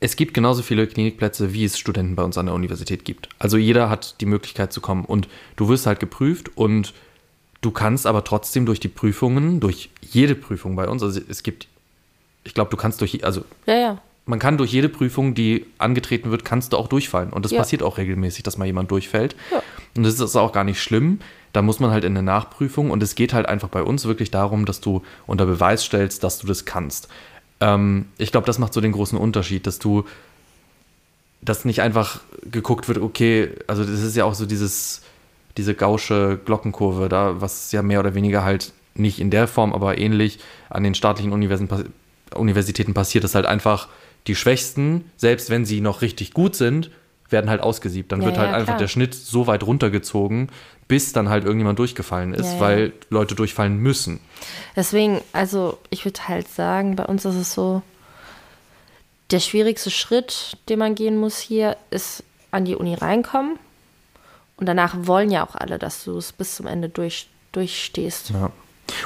es 0.00 0.16
gibt 0.16 0.32
genauso 0.34 0.62
viele 0.62 0.86
Klinikplätze, 0.86 1.52
wie 1.52 1.64
es 1.64 1.78
Studenten 1.78 2.16
bei 2.16 2.22
uns 2.22 2.38
an 2.38 2.46
der 2.46 2.54
Universität 2.54 3.04
gibt. 3.04 3.28
Also 3.38 3.56
jeder 3.58 3.90
hat 3.90 4.20
die 4.20 4.26
Möglichkeit 4.26 4.72
zu 4.72 4.80
kommen 4.80 5.04
und 5.04 5.28
du 5.56 5.68
wirst 5.68 5.86
halt 5.86 6.00
geprüft 6.00 6.56
und 6.56 6.94
du 7.60 7.70
kannst 7.70 8.06
aber 8.06 8.24
trotzdem 8.24 8.64
durch 8.64 8.80
die 8.80 8.88
Prüfungen, 8.88 9.60
durch 9.60 9.90
jede 10.00 10.34
Prüfung 10.34 10.74
bei 10.76 10.88
uns, 10.88 11.02
also 11.02 11.20
es 11.28 11.42
gibt, 11.42 11.68
ich 12.44 12.54
glaube, 12.54 12.70
du 12.70 12.78
kannst 12.78 13.00
durch, 13.02 13.22
also 13.24 13.44
Ja, 13.66 13.74
ja. 13.74 13.98
man 14.24 14.38
kann 14.38 14.56
durch 14.56 14.72
jede 14.72 14.88
Prüfung, 14.88 15.34
die 15.34 15.66
angetreten 15.76 16.30
wird, 16.30 16.46
kannst 16.46 16.72
du 16.72 16.78
auch 16.78 16.88
durchfallen. 16.88 17.30
Und 17.30 17.44
das 17.44 17.52
Ja. 17.52 17.58
passiert 17.58 17.82
auch 17.82 17.98
regelmäßig, 17.98 18.42
dass 18.42 18.56
mal 18.56 18.64
jemand 18.64 18.90
durchfällt. 18.90 19.36
Und 19.94 20.04
das 20.04 20.18
ist 20.18 20.36
auch 20.36 20.52
gar 20.52 20.64
nicht 20.64 20.80
schlimm. 20.82 21.18
Da 21.52 21.60
muss 21.62 21.80
man 21.80 21.90
halt 21.90 22.04
in 22.04 22.12
eine 22.16 22.22
Nachprüfung 22.22 22.90
und 22.90 23.02
es 23.02 23.16
geht 23.16 23.34
halt 23.34 23.46
einfach 23.46 23.68
bei 23.68 23.82
uns 23.82 24.06
wirklich 24.06 24.30
darum, 24.30 24.64
dass 24.64 24.80
du 24.80 25.02
unter 25.26 25.44
Beweis 25.46 25.84
stellst, 25.84 26.22
dass 26.24 26.38
du 26.38 26.46
das 26.46 26.64
kannst. 26.64 27.08
Ähm, 27.60 28.06
ich 28.18 28.32
glaube, 28.32 28.46
das 28.46 28.58
macht 28.58 28.72
so 28.72 28.80
den 28.80 28.92
großen 28.92 29.18
Unterschied, 29.18 29.66
dass 29.66 29.78
du, 29.78 30.04
dass 31.42 31.64
nicht 31.64 31.82
einfach 31.82 32.20
geguckt 32.50 32.88
wird, 32.88 32.98
okay, 32.98 33.50
also 33.66 33.84
das 33.84 34.02
ist 34.02 34.16
ja 34.16 34.24
auch 34.24 34.34
so 34.34 34.46
dieses, 34.46 35.02
diese 35.56 35.74
gausche 35.74 36.38
Glockenkurve 36.44 37.08
da, 37.08 37.40
was 37.40 37.72
ja 37.72 37.82
mehr 37.82 38.00
oder 38.00 38.14
weniger 38.14 38.44
halt 38.44 38.72
nicht 38.94 39.20
in 39.20 39.30
der 39.30 39.46
Form, 39.46 39.72
aber 39.72 39.98
ähnlich 39.98 40.38
an 40.68 40.82
den 40.82 40.94
staatlichen 40.94 41.32
Universitäten, 41.32 41.92
Universitäten 42.34 42.94
passiert, 42.94 43.24
dass 43.24 43.34
halt 43.34 43.46
einfach 43.46 43.88
die 44.26 44.34
Schwächsten, 44.34 45.10
selbst 45.16 45.50
wenn 45.50 45.64
sie 45.64 45.80
noch 45.80 46.02
richtig 46.02 46.32
gut 46.32 46.54
sind, 46.54 46.90
werden 47.32 47.50
halt 47.50 47.60
ausgesiebt. 47.60 48.12
Dann 48.12 48.20
Ja, 48.20 48.26
wird 48.26 48.38
halt 48.38 48.50
ja, 48.50 48.54
einfach 48.54 48.66
klar. 48.74 48.78
der 48.78 48.88
Schnitt 48.88 49.14
so 49.14 49.46
weit 49.46 49.62
runtergezogen, 49.62 50.50
bis 50.88 51.12
dann 51.12 51.28
halt 51.28 51.44
irgendjemand 51.44 51.78
durchgefallen 51.78 52.34
ist, 52.34 52.54
Ja, 52.54 52.60
weil 52.60 52.92
Leute 53.10 53.34
durchfallen 53.34 53.78
müssen. 53.78 54.20
Deswegen, 54.76 55.20
also 55.32 55.78
ich 55.90 56.04
würde 56.04 56.28
halt 56.28 56.48
sagen, 56.48 56.96
bei 56.96 57.04
uns 57.04 57.24
ist 57.24 57.36
es 57.36 57.54
so, 57.54 57.82
der 59.30 59.40
schwierigste 59.40 59.90
Schritt, 59.90 60.56
den 60.68 60.78
man 60.80 60.94
gehen 60.94 61.16
muss 61.16 61.38
hier, 61.38 61.76
ist 61.90 62.24
an 62.50 62.64
die 62.64 62.74
Uni 62.74 62.94
reinkommen. 62.94 63.58
Und 64.56 64.66
danach 64.66 64.94
wollen 65.06 65.30
ja 65.30 65.46
auch 65.46 65.54
alle, 65.54 65.78
dass 65.78 66.04
du 66.04 66.18
es 66.18 66.32
bis 66.32 66.56
zum 66.56 66.66
Ende 66.66 66.88
durch, 66.88 67.28
durchstehst. 67.52 68.30
Ja. 68.30 68.50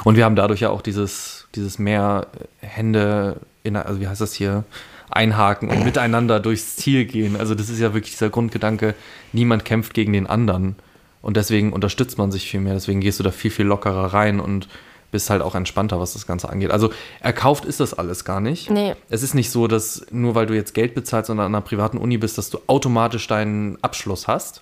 Und 0.03 0.15
wir 0.15 0.25
haben 0.25 0.35
dadurch 0.35 0.61
ja 0.61 0.71
auch 0.71 0.81
dieses, 0.81 1.47
dieses 1.53 1.77
mehr 1.77 2.27
Hände, 2.59 3.39
in, 3.63 3.75
also 3.75 4.01
wie 4.01 4.07
heißt 4.07 4.19
das 4.19 4.33
hier, 4.33 4.63
einhaken 5.09 5.69
und 5.69 5.83
miteinander 5.83 6.39
durchs 6.39 6.75
Ziel 6.75 7.05
gehen. 7.05 7.35
Also 7.35 7.55
das 7.55 7.69
ist 7.69 7.79
ja 7.79 7.93
wirklich 7.93 8.11
dieser 8.13 8.29
Grundgedanke, 8.29 8.95
niemand 9.33 9.65
kämpft 9.65 9.93
gegen 9.93 10.13
den 10.13 10.27
anderen. 10.27 10.75
Und 11.21 11.37
deswegen 11.37 11.73
unterstützt 11.73 12.17
man 12.17 12.31
sich 12.31 12.49
viel 12.49 12.59
mehr. 12.59 12.73
Deswegen 12.73 13.01
gehst 13.01 13.19
du 13.19 13.23
da 13.23 13.31
viel, 13.31 13.51
viel 13.51 13.65
lockerer 13.65 14.13
rein 14.13 14.39
und 14.39 14.67
bist 15.11 15.29
halt 15.29 15.41
auch 15.41 15.55
entspannter, 15.55 15.99
was 15.99 16.13
das 16.13 16.27
Ganze 16.27 16.49
angeht. 16.49 16.71
Also 16.71 16.91
erkauft 17.21 17.65
ist 17.65 17.79
das 17.79 17.93
alles 17.93 18.25
gar 18.25 18.41
nicht. 18.41 18.69
Nee. 18.69 18.95
Es 19.09 19.23
ist 19.23 19.33
nicht 19.33 19.49
so, 19.49 19.67
dass 19.67 20.05
nur 20.11 20.35
weil 20.35 20.45
du 20.45 20.53
jetzt 20.53 20.73
Geld 20.73 20.93
bezahlst 20.93 21.29
und 21.29 21.39
an 21.39 21.47
einer 21.47 21.61
privaten 21.61 21.97
Uni 21.97 22.17
bist, 22.17 22.37
dass 22.37 22.49
du 22.49 22.59
automatisch 22.67 23.27
deinen 23.27 23.81
Abschluss 23.81 24.27
hast. 24.27 24.61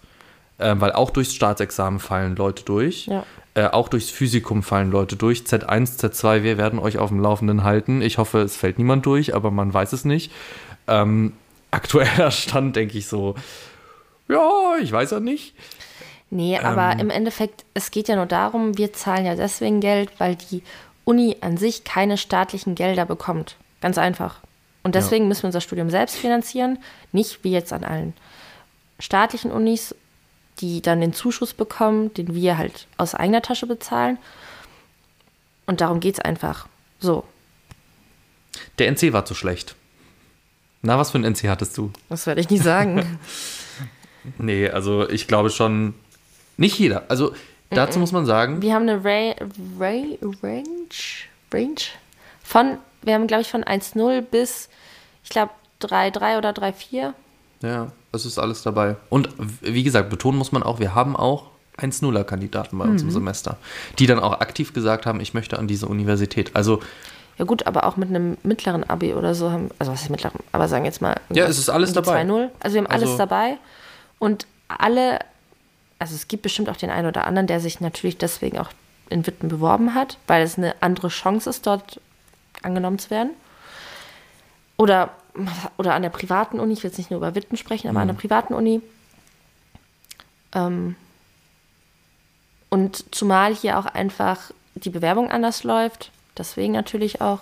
Äh, 0.60 0.76
weil 0.78 0.92
auch 0.92 1.10
durchs 1.10 1.34
Staatsexamen 1.34 2.00
fallen 2.00 2.36
Leute 2.36 2.64
durch. 2.64 3.08
Ja. 3.08 3.26
Äh, 3.56 3.68
auch 3.68 3.88
durchs 3.88 4.10
Physikum 4.10 4.64
fallen 4.64 4.90
Leute 4.90 5.16
durch. 5.16 5.42
Z1, 5.42 6.00
Z2, 6.00 6.42
wir 6.44 6.58
werden 6.58 6.80
euch 6.80 6.98
auf 6.98 7.10
dem 7.10 7.20
Laufenden 7.20 7.64
halten. 7.64 8.02
Ich 8.02 8.18
hoffe, 8.18 8.40
es 8.40 8.56
fällt 8.56 8.80
niemand 8.80 9.06
durch, 9.06 9.36
aber 9.36 9.52
man 9.52 9.72
weiß 9.74 9.94
es 9.94 10.06
nicht. 10.06 10.32
Ähm, 10.88 11.34
aktueller 11.72 12.32
Stand 12.32 12.76
denke 12.76 12.98
ich 12.98 13.08
so, 13.08 13.36
ja, 14.28 14.76
ich 14.82 14.92
weiß 14.92 15.12
ja 15.12 15.20
nicht. 15.20 15.54
Nee, 16.32 16.58
aber 16.58 16.94
Ähm. 16.94 17.00
im 17.00 17.10
Endeffekt, 17.12 17.64
es 17.76 17.92
geht 17.92 18.08
ja 18.08 18.16
nur 18.16 18.26
darum, 18.26 18.76
wir 18.78 18.92
zahlen 18.94 19.26
ja 19.26 19.36
deswegen 19.36 19.82
Geld, 19.82 20.10
weil 20.18 20.36
die 20.36 20.64
Uni 21.06 21.38
an 21.42 21.58
sich 21.58 21.84
keine 21.84 22.18
staatlichen 22.18 22.74
Gelder 22.74 23.06
bekommt. 23.06 23.58
Ganz 23.82 24.00
einfach. 24.00 24.40
Und 24.82 24.96
deswegen 24.96 25.28
müssen 25.28 25.44
wir 25.44 25.48
unser 25.48 25.62
Studium 25.62 25.90
selbst 25.90 26.16
finanzieren, 26.16 26.80
nicht 27.12 27.44
wie 27.44 27.52
jetzt 27.52 27.72
an 27.72 27.84
allen 27.84 28.14
staatlichen 29.00 29.52
Unis, 29.52 29.96
die 30.60 30.82
dann 30.82 31.02
den 31.02 31.14
Zuschuss 31.14 31.54
bekommen, 31.54 32.14
den 32.14 32.34
wir 32.36 32.58
halt 32.58 32.88
aus 32.98 33.16
eigener 33.16 33.42
Tasche 33.42 33.68
bezahlen. 33.68 34.18
Und 35.66 35.82
darum 35.82 36.00
geht 36.00 36.16
es 36.16 36.20
einfach. 36.20 36.68
So, 37.00 37.24
Der 38.80 38.88
NC 38.92 39.14
war 39.14 39.26
zu 39.26 39.34
schlecht. 39.34 39.76
Na, 40.82 40.98
was 40.98 41.12
für 41.12 41.20
ein 41.20 41.24
NC 41.24 41.48
hattest 41.48 41.78
du? 41.78 41.92
das 42.10 42.28
werde 42.28 42.42
ich 42.42 42.50
nie 42.50 42.60
sagen. 42.60 43.20
Nee, 44.38 44.70
also 44.70 45.10
ich 45.10 45.28
glaube 45.28 45.50
schon, 45.50 45.94
nicht 46.56 46.80
jeder. 46.80 47.04
Also 47.10 47.34
dazu 47.70 48.00
muss 48.00 48.14
man 48.14 48.26
sagen, 48.26 48.62
wir 48.62 48.74
haben 48.74 48.88
eine 48.88 49.04
Ra 49.04 49.34
Ra 49.80 50.02
Range, 50.42 50.64
Range 51.54 51.76
von, 52.42 52.78
wir 53.02 53.16
haben 53.16 53.28
glaube 53.28 53.42
ich 53.42 53.52
von 53.52 53.66
1,0 53.66 54.22
bis, 54.22 54.70
ich 55.26 55.30
glaube 55.30 55.52
3,3 55.82 56.38
oder 56.38 56.52
3,4. 56.52 57.14
Ja, 57.64 57.88
es 58.12 58.26
ist 58.26 58.38
alles 58.38 58.62
dabei. 58.62 58.96
Und 59.10 59.30
wie 59.62 59.82
gesagt, 59.84 60.10
betonen 60.12 60.38
muss 60.38 60.52
man 60.52 60.62
auch, 60.62 60.80
wir 60.80 60.94
haben 60.94 61.16
auch 61.16 61.48
1-0er-Kandidaten 61.78 62.78
bei 62.78 62.86
uns 62.86 63.02
im 63.02 63.10
Semester, 63.10 63.58
die 63.98 64.06
dann 64.06 64.20
auch 64.20 64.40
aktiv 64.42 64.74
gesagt 64.74 65.08
haben, 65.08 65.20
ich 65.20 65.34
möchte 65.34 65.58
an 65.58 65.68
diese 65.68 65.88
Universität. 65.88 66.56
Also 66.56 66.80
Ja 67.40 67.46
gut, 67.46 67.66
aber 67.66 67.86
auch 67.86 67.98
mit 67.98 68.10
einem 68.10 68.38
mittleren 68.44 68.88
Abi 68.88 69.16
oder 69.16 69.34
so 69.34 69.50
haben, 69.50 69.72
also 69.80 69.92
was 69.92 70.04
ist 70.04 70.10
mittleren, 70.12 70.40
aber 70.52 70.68
sagen 70.68 70.86
jetzt 70.86 71.02
mal. 71.02 71.16
Ja, 71.32 71.46
es 71.46 71.58
ist 71.58 71.70
alles 71.70 71.92
dabei. 71.94 72.22
2-0. 72.22 72.50
Also 72.60 72.76
wir 72.76 72.82
haben 72.84 72.92
alles 72.92 73.10
Also- 73.10 73.18
dabei 73.18 73.58
und 74.20 74.46
alle, 74.68 75.18
also 75.98 76.14
es 76.14 76.28
gibt 76.28 76.44
bestimmt 76.44 76.70
auch 76.70 76.76
den 76.78 76.92
einen 76.92 77.08
oder 77.08 77.26
anderen, 77.26 77.48
der 77.48 77.60
sich 77.60 77.80
natürlich 77.82 78.20
deswegen 78.20 78.60
auch 78.60 78.70
in 79.10 79.26
Witten 79.26 79.48
beworben 79.48 79.96
hat, 79.96 80.20
weil 80.28 80.44
es 80.44 80.60
eine 80.60 80.76
andere 80.82 81.08
Chance 81.08 81.50
ist, 81.50 81.66
dort 81.66 82.00
angenommen 82.62 83.00
zu 83.00 83.10
werden. 83.10 83.32
Oder, 84.78 85.10
oder 85.78 85.94
an 85.94 86.02
der 86.02 86.10
privaten 86.10 86.60
Uni, 86.60 86.74
ich 86.74 86.84
will 86.84 86.90
jetzt 86.90 86.98
nicht 86.98 87.10
nur 87.10 87.18
über 87.18 87.36
Witten 87.36 87.58
sprechen, 87.58 87.90
aber 87.90 88.00
an 88.00 88.08
der 88.08 88.16
privaten 88.16 88.54
Uni. 88.54 88.82
Ähm, 90.54 90.96
und 92.70 93.14
zumal 93.14 93.56
hier 93.56 93.78
auch 93.78 93.86
einfach 93.86 94.52
die 94.76 94.90
Bewerbung 94.90 95.30
anders 95.30 95.64
läuft, 95.64 96.12
deswegen 96.38 96.74
natürlich 96.74 97.22
auch. 97.22 97.42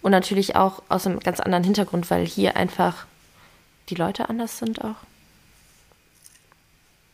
Und 0.00 0.10
natürlich 0.10 0.56
auch 0.56 0.82
aus 0.88 1.06
einem 1.06 1.20
ganz 1.20 1.38
anderen 1.38 1.62
Hintergrund, 1.62 2.10
weil 2.10 2.26
hier 2.26 2.56
einfach 2.56 3.06
die 3.88 3.94
Leute 3.94 4.28
anders 4.28 4.58
sind 4.58 4.82
auch. 4.82 4.96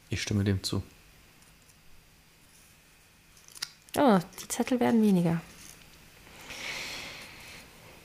Ich 0.08 0.22
stimme 0.22 0.44
dem 0.44 0.62
zu. 0.62 0.82
Oh, 3.96 4.18
die 4.40 4.48
Zettel 4.48 4.80
werden 4.80 5.02
weniger. 5.02 5.40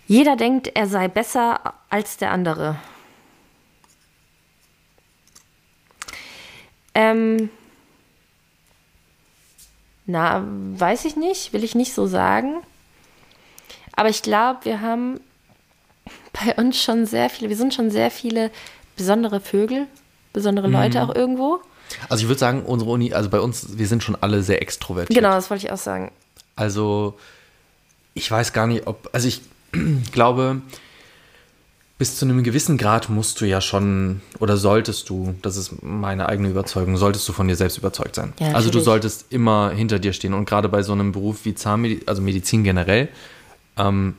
Jeder 0.08 0.36
denkt, 0.36 0.68
er 0.76 0.88
sei 0.88 1.08
besser 1.08 1.74
als 1.90 2.18
der 2.18 2.32
andere. 2.32 2.78
Ähm, 6.96 7.50
na, 10.06 10.44
weiß 10.46 11.06
ich 11.06 11.16
nicht, 11.16 11.54
will 11.54 11.64
ich 11.64 11.76
nicht 11.76 11.94
so 11.94 12.08
sagen. 12.08 12.62
Aber 13.96 14.10
ich 14.10 14.22
glaube, 14.22 14.66
wir 14.66 14.82
haben 14.82 15.20
bei 16.34 16.56
uns 16.56 16.82
schon 16.82 17.06
sehr 17.06 17.30
viele, 17.30 17.50
wir 17.50 17.58
sind 17.58 17.74
schon 17.74 17.90
sehr 17.90 18.12
viele 18.12 18.52
besondere 18.96 19.40
Vögel, 19.40 19.88
besondere 20.34 20.68
Leute 20.68 21.02
auch 21.04 21.16
irgendwo. 21.16 21.62
Also 22.10 22.24
ich 22.24 22.28
würde 22.28 22.40
sagen, 22.40 22.64
unsere 22.64 22.92
Uni, 22.92 23.14
also 23.14 23.30
bei 23.30 23.40
uns, 23.40 23.78
wir 23.78 23.88
sind 23.88 24.04
schon 24.04 24.18
alle 24.20 24.42
sehr 24.44 24.62
extrovertiert. 24.62 25.16
Genau, 25.16 25.32
das 25.32 25.50
wollte 25.50 25.66
ich 25.66 25.72
auch 25.72 25.78
sagen. 25.78 26.12
Also 26.56 27.18
ich 28.14 28.30
weiß 28.30 28.54
gar 28.54 28.68
nicht, 28.68 28.88
ob, 28.88 29.10
also 29.14 29.28
ich 29.28 29.42
glaube, 30.12 30.62
bis 31.98 32.18
zu 32.18 32.26
einem 32.26 32.44
gewissen 32.44 32.78
Grad 32.78 33.10
musst 33.10 33.40
du 33.40 33.46
ja 33.46 33.62
schon 33.62 34.22
oder 34.40 34.58
solltest 34.58 35.10
du, 35.10 35.36
das 35.42 35.58
ist 35.58 35.84
meine 35.84 36.28
eigene 36.28 36.50
Überzeugung, 36.50 36.98
solltest 36.98 37.28
du 37.30 37.34
von 37.34 37.48
dir 37.48 37.56
selbst 37.56 37.78
überzeugt 37.78 38.16
sein. 38.16 38.34
Ja, 38.40 38.52
also 38.54 38.70
du 38.70 38.80
solltest 38.80 39.28
immer 39.32 39.72
hinter 39.72 40.00
dir 40.00 40.12
stehen 40.14 40.34
und 40.34 40.46
gerade 40.46 40.70
bei 40.70 40.84
so 40.84 40.94
einem 40.94 41.12
Beruf 41.12 41.46
wie 41.46 41.56
Zahnmedizin, 41.56 42.08
also 42.08 42.22
Medizin 42.22 42.64
generell, 42.64 43.10
ähm, 43.78 44.16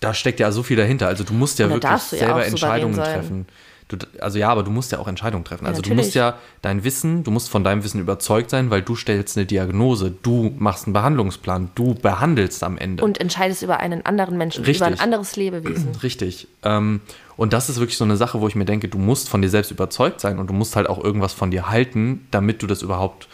da 0.00 0.12
steckt 0.14 0.40
ja 0.40 0.52
so 0.52 0.62
viel 0.62 0.76
dahinter. 0.76 1.06
Also 1.06 1.24
du 1.24 1.32
musst 1.32 1.58
ja 1.58 1.68
da 1.68 1.74
wirklich 1.74 1.90
ja 1.90 1.98
selber 1.98 2.26
souverän 2.26 2.50
Entscheidungen 2.50 2.94
sein. 2.94 3.46
Du, 3.88 3.96
also 4.20 4.36
ja, 4.38 4.48
aber 4.48 4.64
du 4.64 4.70
musst 4.72 4.90
ja 4.90 4.98
auch 4.98 5.06
Entscheidungen 5.06 5.44
treffen. 5.44 5.64
Also 5.64 5.80
du 5.80 5.90
natürlich. 5.90 6.06
musst 6.06 6.14
ja 6.16 6.38
dein 6.60 6.82
Wissen, 6.82 7.22
du 7.22 7.30
musst 7.30 7.48
von 7.48 7.62
deinem 7.62 7.84
Wissen 7.84 8.00
überzeugt 8.00 8.50
sein, 8.50 8.68
weil 8.70 8.82
du 8.82 8.96
stellst 8.96 9.36
eine 9.36 9.46
Diagnose, 9.46 10.10
du 10.10 10.52
machst 10.58 10.86
einen 10.86 10.92
Behandlungsplan, 10.92 11.70
du 11.76 11.94
behandelst 11.94 12.64
am 12.64 12.78
Ende. 12.78 13.04
Und 13.04 13.20
entscheidest 13.20 13.62
über 13.62 13.78
einen 13.78 14.04
anderen 14.04 14.36
Menschen, 14.38 14.64
Richtig. 14.64 14.78
über 14.78 14.86
ein 14.86 14.98
anderes 14.98 15.36
Lebewesen. 15.36 15.94
Richtig. 16.02 16.48
Ähm, 16.64 17.00
und 17.36 17.52
das 17.52 17.68
ist 17.68 17.78
wirklich 17.78 17.96
so 17.96 18.04
eine 18.04 18.16
Sache, 18.16 18.40
wo 18.40 18.48
ich 18.48 18.56
mir 18.56 18.64
denke, 18.64 18.88
du 18.88 18.98
musst 18.98 19.28
von 19.28 19.40
dir 19.40 19.50
selbst 19.50 19.70
überzeugt 19.70 20.20
sein 20.20 20.40
und 20.40 20.48
du 20.48 20.54
musst 20.54 20.74
halt 20.74 20.88
auch 20.88 21.02
irgendwas 21.02 21.32
von 21.32 21.52
dir 21.52 21.68
halten, 21.68 22.26
damit 22.32 22.62
du 22.62 22.66
das 22.66 22.82
überhaupt 22.82 23.28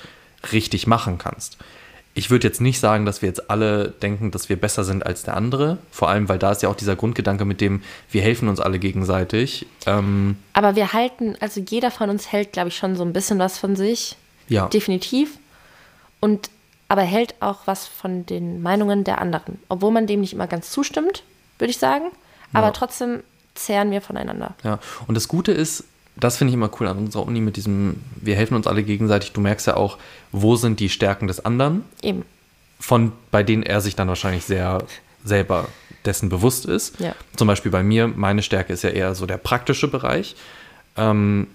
richtig 0.53 0.87
machen 0.87 1.17
kannst. 1.17 1.57
Ich 2.15 2.31
würde 2.31 2.47
jetzt 2.47 2.61
nicht 2.61 2.79
sagen, 2.79 3.07
dass 3.07 3.23
wir 3.23 3.29
jetzt 3.29 3.49
alle 3.51 3.89
denken, 3.89 4.31
dass 4.33 4.49
wir 4.51 4.57
besser 4.61 4.85
sind 4.85 5.07
als 5.07 5.23
der 5.23 5.35
andere. 5.37 5.79
Vor 5.91 6.11
allem, 6.11 6.29
weil 6.29 6.39
da 6.39 6.53
ist 6.53 6.63
ja 6.63 6.69
auch 6.69 6.75
dieser 6.77 6.95
Grundgedanke 6.95 7.45
mit 7.47 7.61
dem, 7.63 7.83
wir 8.11 8.21
helfen 8.21 8.49
uns 8.49 8.61
alle 8.61 8.79
gegenseitig. 8.79 9.67
Ähm, 9.87 10.37
Aber 10.53 10.77
wir 10.77 10.93
halten, 10.93 11.37
also 11.41 11.61
jeder 11.67 11.91
von 11.91 12.11
uns 12.11 12.31
hält, 12.31 12.53
glaube 12.53 12.69
ich, 12.69 12.77
schon 12.77 12.97
so 12.97 13.03
ein 13.03 13.13
bisschen 13.15 13.39
was 13.39 13.59
von 13.59 13.77
sich. 13.77 14.17
ja. 14.49 14.69
Definitiv. 14.69 15.39
Und 16.21 16.51
aber 16.89 17.03
hält 17.03 17.35
auch 17.41 17.61
was 17.65 17.87
von 17.87 18.27
den 18.27 18.61
Meinungen 18.61 19.03
der 19.05 19.19
anderen. 19.19 19.59
Obwohl 19.71 19.91
man 19.93 20.07
dem 20.07 20.21
nicht 20.21 20.35
immer 20.35 20.47
ganz 20.47 20.71
zustimmt, 20.71 21.23
würde 21.59 21.71
ich 21.71 21.79
sagen. 21.79 22.11
Aber 22.53 22.67
Ja. 22.67 22.73
trotzdem 22.73 23.23
zehren 23.55 23.91
wir 23.91 24.03
voneinander. 24.03 24.55
Ja, 24.63 24.79
und 25.07 25.15
das 25.15 25.27
Gute 25.29 25.53
ist, 25.53 25.85
das 26.17 26.37
finde 26.37 26.51
ich 26.51 26.55
immer 26.55 26.71
cool 26.81 26.89
an 26.89 26.99
unserer 26.99 27.27
Uni 27.27 27.41
mit 27.41 27.57
diesem, 27.57 28.01
wir 28.17 28.37
helfen 28.37 28.55
uns 28.55 28.67
alle 28.67 28.83
gegenseitig. 28.83 29.33
Du 29.33 29.41
merkst 29.41 29.67
ja 29.67 29.77
auch, 29.77 29.99
wo 30.31 30.57
sind 30.57 30.81
die 30.81 30.89
Stärken 30.89 31.27
des 31.27 31.45
anderen, 31.45 31.85
Eben. 32.03 32.25
von 32.79 33.13
bei 33.31 33.43
denen 33.43 33.63
er 33.63 33.81
sich 33.81 33.97
dann 33.97 34.09
wahrscheinlich 34.09 34.45
sehr 34.45 34.85
selber 35.25 35.69
dessen 36.05 36.29
bewusst 36.29 36.67
ist. 36.67 36.99
Ja. 37.01 37.15
Zum 37.37 37.47
Beispiel 37.49 37.71
bei 37.71 37.83
mir, 37.83 38.09
meine 38.09 38.43
Stärke 38.43 38.73
ist 38.73 38.83
ja 38.83 38.91
eher 38.91 39.15
so 39.15 39.27
der 39.27 39.37
praktische 39.37 39.89
Bereich. 39.89 40.35
Ähm, 40.97 41.47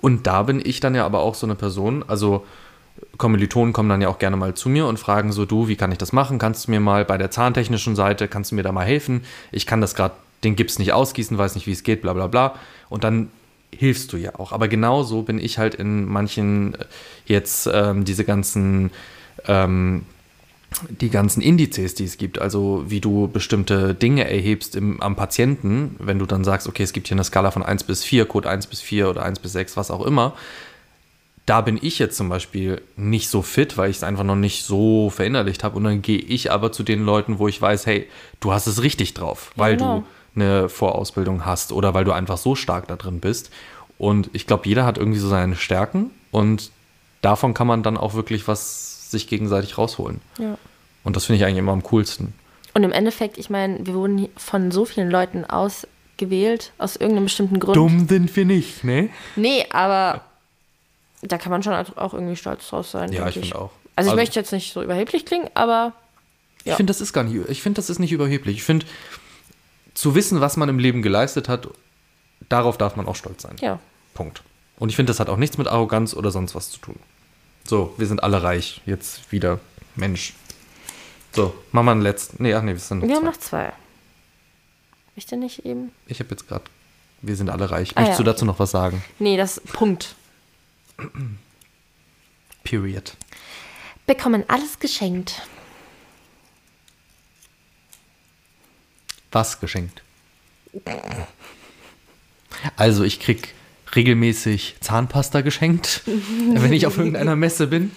und 0.00 0.26
da 0.26 0.42
bin 0.42 0.62
ich 0.64 0.80
dann 0.80 0.94
ja 0.94 1.04
aber 1.04 1.20
auch 1.20 1.34
so 1.34 1.46
eine 1.46 1.54
Person, 1.54 2.04
also 2.06 2.44
Kommilitonen 3.18 3.72
kommen 3.72 3.88
dann 3.88 4.02
ja 4.02 4.08
auch 4.08 4.18
gerne 4.18 4.36
mal 4.36 4.54
zu 4.54 4.68
mir 4.68 4.86
und 4.86 4.98
fragen 4.98 5.32
so, 5.32 5.44
du, 5.44 5.68
wie 5.68 5.76
kann 5.76 5.92
ich 5.92 5.98
das 5.98 6.12
machen? 6.12 6.38
Kannst 6.38 6.66
du 6.66 6.70
mir 6.70 6.80
mal 6.80 7.04
bei 7.04 7.18
der 7.18 7.30
zahntechnischen 7.30 7.96
Seite, 7.96 8.28
kannst 8.28 8.50
du 8.52 8.54
mir 8.54 8.62
da 8.62 8.72
mal 8.72 8.84
helfen? 8.84 9.24
Ich 9.50 9.66
kann 9.66 9.80
das 9.80 9.94
gerade, 9.94 10.14
den 10.44 10.56
Gips 10.56 10.78
nicht 10.78 10.92
ausgießen, 10.92 11.36
weiß 11.36 11.54
nicht, 11.54 11.66
wie 11.66 11.72
es 11.72 11.82
geht, 11.82 12.02
bla 12.02 12.12
bla 12.12 12.26
bla. 12.26 12.54
Und 12.88 13.02
dann 13.02 13.30
hilfst 13.78 14.12
du 14.12 14.16
ja 14.16 14.38
auch. 14.38 14.52
Aber 14.52 14.68
genauso 14.68 15.22
bin 15.22 15.38
ich 15.38 15.58
halt 15.58 15.74
in 15.74 16.06
manchen 16.06 16.74
äh, 16.74 16.84
jetzt 17.26 17.68
ähm, 17.72 18.04
diese 18.04 18.24
ganzen 18.24 18.90
ähm, 19.46 20.04
die 20.88 21.10
ganzen 21.10 21.40
Indizes, 21.40 21.94
die 21.94 22.04
es 22.04 22.16
gibt, 22.16 22.40
also 22.40 22.84
wie 22.88 23.00
du 23.00 23.28
bestimmte 23.28 23.94
Dinge 23.94 24.28
erhebst 24.28 24.74
im, 24.74 25.00
am 25.00 25.14
Patienten, 25.14 25.96
wenn 25.98 26.18
du 26.18 26.26
dann 26.26 26.42
sagst, 26.42 26.66
okay, 26.66 26.82
es 26.82 26.92
gibt 26.92 27.08
hier 27.08 27.14
eine 27.14 27.24
Skala 27.24 27.52
von 27.52 27.62
1 27.62 27.84
bis 27.84 28.02
4, 28.02 28.26
Code 28.26 28.50
1 28.50 28.66
bis 28.66 28.80
4 28.80 29.08
oder 29.08 29.22
1 29.22 29.38
bis 29.38 29.52
6, 29.52 29.76
was 29.76 29.92
auch 29.92 30.04
immer, 30.04 30.34
da 31.46 31.60
bin 31.60 31.78
ich 31.80 31.98
jetzt 31.98 32.16
zum 32.16 32.28
Beispiel 32.28 32.80
nicht 32.96 33.28
so 33.28 33.42
fit, 33.42 33.76
weil 33.76 33.90
ich 33.90 33.98
es 33.98 34.02
einfach 34.02 34.24
noch 34.24 34.36
nicht 34.36 34.64
so 34.64 35.10
verinnerlicht 35.10 35.62
habe. 35.62 35.76
Und 35.76 35.84
dann 35.84 36.00
gehe 36.00 36.18
ich 36.18 36.50
aber 36.50 36.72
zu 36.72 36.82
den 36.82 37.04
Leuten, 37.04 37.38
wo 37.38 37.48
ich 37.48 37.60
weiß, 37.60 37.86
hey, 37.86 38.08
du 38.40 38.52
hast 38.52 38.66
es 38.66 38.82
richtig 38.82 39.12
drauf, 39.12 39.52
weil 39.54 39.76
genau. 39.76 39.98
du 39.98 40.06
eine 40.34 40.68
Vorausbildung 40.68 41.44
hast 41.44 41.72
oder 41.72 41.94
weil 41.94 42.04
du 42.04 42.12
einfach 42.12 42.38
so 42.38 42.54
stark 42.54 42.88
da 42.88 42.96
drin 42.96 43.20
bist. 43.20 43.50
Und 43.98 44.30
ich 44.32 44.46
glaube, 44.46 44.68
jeder 44.68 44.84
hat 44.84 44.98
irgendwie 44.98 45.18
so 45.18 45.28
seine 45.28 45.56
Stärken 45.56 46.10
und 46.30 46.70
davon 47.22 47.54
kann 47.54 47.66
man 47.66 47.82
dann 47.82 47.96
auch 47.96 48.14
wirklich 48.14 48.48
was 48.48 49.10
sich 49.10 49.28
gegenseitig 49.28 49.78
rausholen. 49.78 50.20
Ja. 50.38 50.58
Und 51.04 51.16
das 51.16 51.26
finde 51.26 51.38
ich 51.38 51.44
eigentlich 51.44 51.58
immer 51.58 51.72
am 51.72 51.82
coolsten. 51.84 52.34
Und 52.74 52.82
im 52.82 52.90
Endeffekt, 52.92 53.38
ich 53.38 53.50
meine, 53.50 53.86
wir 53.86 53.94
wurden 53.94 54.28
von 54.36 54.72
so 54.72 54.84
vielen 54.84 55.10
Leuten 55.10 55.44
ausgewählt, 55.44 56.72
aus 56.78 56.96
irgendeinem 56.96 57.24
bestimmten 57.24 57.60
Grund. 57.60 57.76
Dumm 57.76 58.08
sind 58.08 58.34
wir 58.34 58.44
nicht, 58.44 58.82
ne? 58.82 59.10
Nee, 59.36 59.64
aber 59.70 60.22
da 61.22 61.38
kann 61.38 61.50
man 61.52 61.62
schon 61.62 61.72
auch 61.74 62.14
irgendwie 62.14 62.36
stolz 62.36 62.68
drauf 62.68 62.88
sein. 62.88 63.12
Ja, 63.12 63.24
denke 63.24 63.40
ich 63.40 63.46
finde 63.46 63.58
auch. 63.58 63.70
Also 63.96 64.08
ich 64.08 64.12
Also- 64.12 64.16
möchte 64.16 64.40
jetzt 64.40 64.52
nicht 64.52 64.72
so 64.72 64.82
überheblich 64.82 65.24
klingen, 65.24 65.48
aber 65.54 65.92
Ich 66.66 66.70
Ja. 66.70 66.76
finde, 66.76 66.90
das 66.90 67.02
ist 67.02 67.12
gar 67.12 67.24
nicht, 67.24 67.46
ich 67.50 67.60
finde, 67.60 67.76
das 67.76 67.90
ist 67.90 67.98
nicht 67.98 68.10
überheblich. 68.10 68.56
Ich 68.56 68.62
finde, 68.62 68.86
zu 69.94 70.14
wissen, 70.14 70.40
was 70.40 70.56
man 70.56 70.68
im 70.68 70.78
Leben 70.78 71.02
geleistet 71.02 71.48
hat, 71.48 71.68
darauf 72.48 72.76
darf 72.78 72.96
man 72.96 73.06
auch 73.06 73.16
stolz 73.16 73.42
sein. 73.42 73.56
ja. 73.60 73.78
Punkt. 74.14 74.42
Und 74.76 74.88
ich 74.90 74.96
finde, 74.96 75.10
das 75.10 75.18
hat 75.20 75.28
auch 75.28 75.36
nichts 75.36 75.58
mit 75.58 75.66
Arroganz 75.68 76.14
oder 76.14 76.30
sonst 76.30 76.54
was 76.54 76.70
zu 76.70 76.78
tun. 76.80 76.96
So, 77.64 77.94
wir 77.96 78.06
sind 78.06 78.22
alle 78.22 78.42
reich. 78.42 78.80
Jetzt 78.86 79.30
wieder. 79.32 79.58
Mensch. 79.96 80.34
So, 81.32 81.54
machen 81.72 81.86
wir 81.86 81.92
einen 81.92 82.02
letzten. 82.02 82.42
Nee, 82.42 82.54
ach 82.54 82.62
nee, 82.62 82.72
wir 82.72 82.78
sind 82.78 82.98
noch 83.00 83.08
Wir 83.08 83.16
haben 83.16 83.22
zwei. 83.24 83.30
noch 83.30 83.36
zwei. 83.38 83.72
Ich 85.16 85.26
denn 85.26 85.40
nicht 85.40 85.64
eben? 85.64 85.90
Ich 86.06 86.20
habe 86.20 86.30
jetzt 86.30 86.46
gerade. 86.48 86.64
Wir 87.22 87.34
sind 87.36 87.50
alle 87.50 87.70
reich. 87.70 87.92
Ah, 87.96 88.00
Möchtest 88.00 88.18
ja, 88.20 88.24
du 88.24 88.30
dazu 88.30 88.44
noch 88.44 88.58
was 88.58 88.70
sagen? 88.72 89.02
Nee, 89.18 89.36
das 89.36 89.60
Punkt. 89.60 90.14
Period. 92.62 93.16
Bekommen 94.06 94.44
alles 94.48 94.78
geschenkt. 94.78 95.42
Was 99.34 99.58
geschenkt? 99.60 100.02
Also, 102.76 103.02
ich 103.02 103.18
krieg 103.20 103.48
regelmäßig 103.96 104.76
Zahnpasta 104.80 105.40
geschenkt, 105.40 106.02
wenn 106.54 106.72
ich 106.72 106.86
auf 106.86 106.96
irgendeiner 106.96 107.36
Messe 107.36 107.66
bin. 107.66 107.90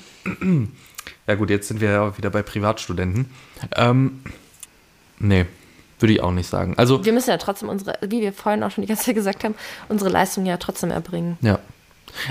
Ja 1.27 1.35
gut, 1.35 1.49
jetzt 1.49 1.67
sind 1.67 1.79
wir 1.79 1.91
ja 1.91 2.17
wieder 2.17 2.29
bei 2.29 2.41
Privatstudenten. 2.41 3.29
Ähm, 3.75 4.21
nee, 5.19 5.45
würde 5.99 6.13
ich 6.13 6.21
auch 6.21 6.31
nicht 6.31 6.49
sagen. 6.49 6.73
Also, 6.77 7.05
Wir 7.05 7.13
müssen 7.13 7.29
ja 7.29 7.37
trotzdem 7.37 7.69
unsere, 7.69 7.97
wie 8.01 8.21
wir 8.21 8.33
vorhin 8.33 8.63
auch 8.63 8.71
schon 8.71 8.81
die 8.81 8.87
ganze 8.87 9.05
Zeit 9.05 9.15
gesagt 9.15 9.43
haben, 9.43 9.55
unsere 9.89 10.09
Leistung 10.09 10.45
ja 10.45 10.57
trotzdem 10.57 10.91
erbringen. 10.91 11.37
ja. 11.41 11.59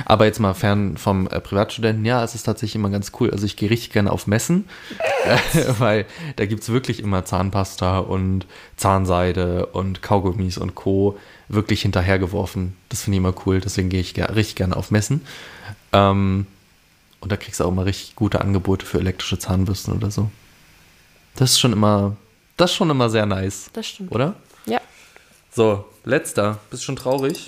Aber 0.05 0.25
jetzt 0.27 0.39
mal 0.41 0.55
fern 0.55 0.97
vom 0.97 1.27
äh, 1.29 1.41
Privatstudenten, 1.41 2.05
ja, 2.05 2.23
es 2.25 2.35
ist 2.35 2.45
tatsächlich 2.45 2.75
immer 2.77 2.91
ganz 2.91 3.13
cool. 3.21 3.31
Also 3.31 3.47
ich 3.47 3.57
gehe 3.57 3.71
richtig 3.71 3.91
gerne 3.93 4.11
auf 4.11 4.27
Messen, 4.27 4.69
äh, 5.25 5.65
weil 5.79 6.07
da 6.37 6.47
gibt 6.47 6.63
es 6.63 6.69
wirklich 6.71 7.01
immer 7.01 7.25
Zahnpasta 7.25 7.99
und 7.99 8.47
Zahnseide 8.77 9.67
und 9.67 10.03
Kaugummis 10.03 10.59
und 10.59 10.75
Co. 10.75 11.19
wirklich 11.49 11.83
hinterhergeworfen. 11.83 12.77
Das 12.89 13.03
finde 13.03 13.17
ich 13.17 13.19
immer 13.25 13.35
cool, 13.47 13.61
deswegen 13.61 13.89
gehe 13.89 14.01
ich 14.01 14.15
ger 14.15 14.35
richtig 14.35 14.57
gerne 14.57 14.77
auf 14.77 14.91
Messen. 14.91 15.23
Ähm, 15.93 16.47
und 17.21 17.33
da 17.33 17.37
kriegst 17.37 17.61
du 17.61 17.65
auch 17.65 17.69
immer 17.73 17.87
richtig 17.87 18.15
gute 18.17 18.41
Angebote 18.41 18.85
für 18.87 18.99
elektrische 18.99 19.39
Zahnbürsten 19.39 19.95
oder 19.95 20.11
so. 20.11 20.31
Das 21.35 21.53
ist 21.53 21.61
schon 21.61 21.73
immer, 21.73 22.17
das 22.57 22.71
ist 22.71 22.77
schon 22.77 22.91
immer 22.91 23.11
sehr 23.11 23.27
nice, 23.27 23.71
Das 23.73 23.87
stimmt. 23.87 24.13
oder? 24.13 24.35
Ja. 24.67 24.81
So, 25.53 25.85
letzter. 26.05 26.59
Bist 26.71 26.85
schon 26.85 26.97
traurig? 26.97 27.47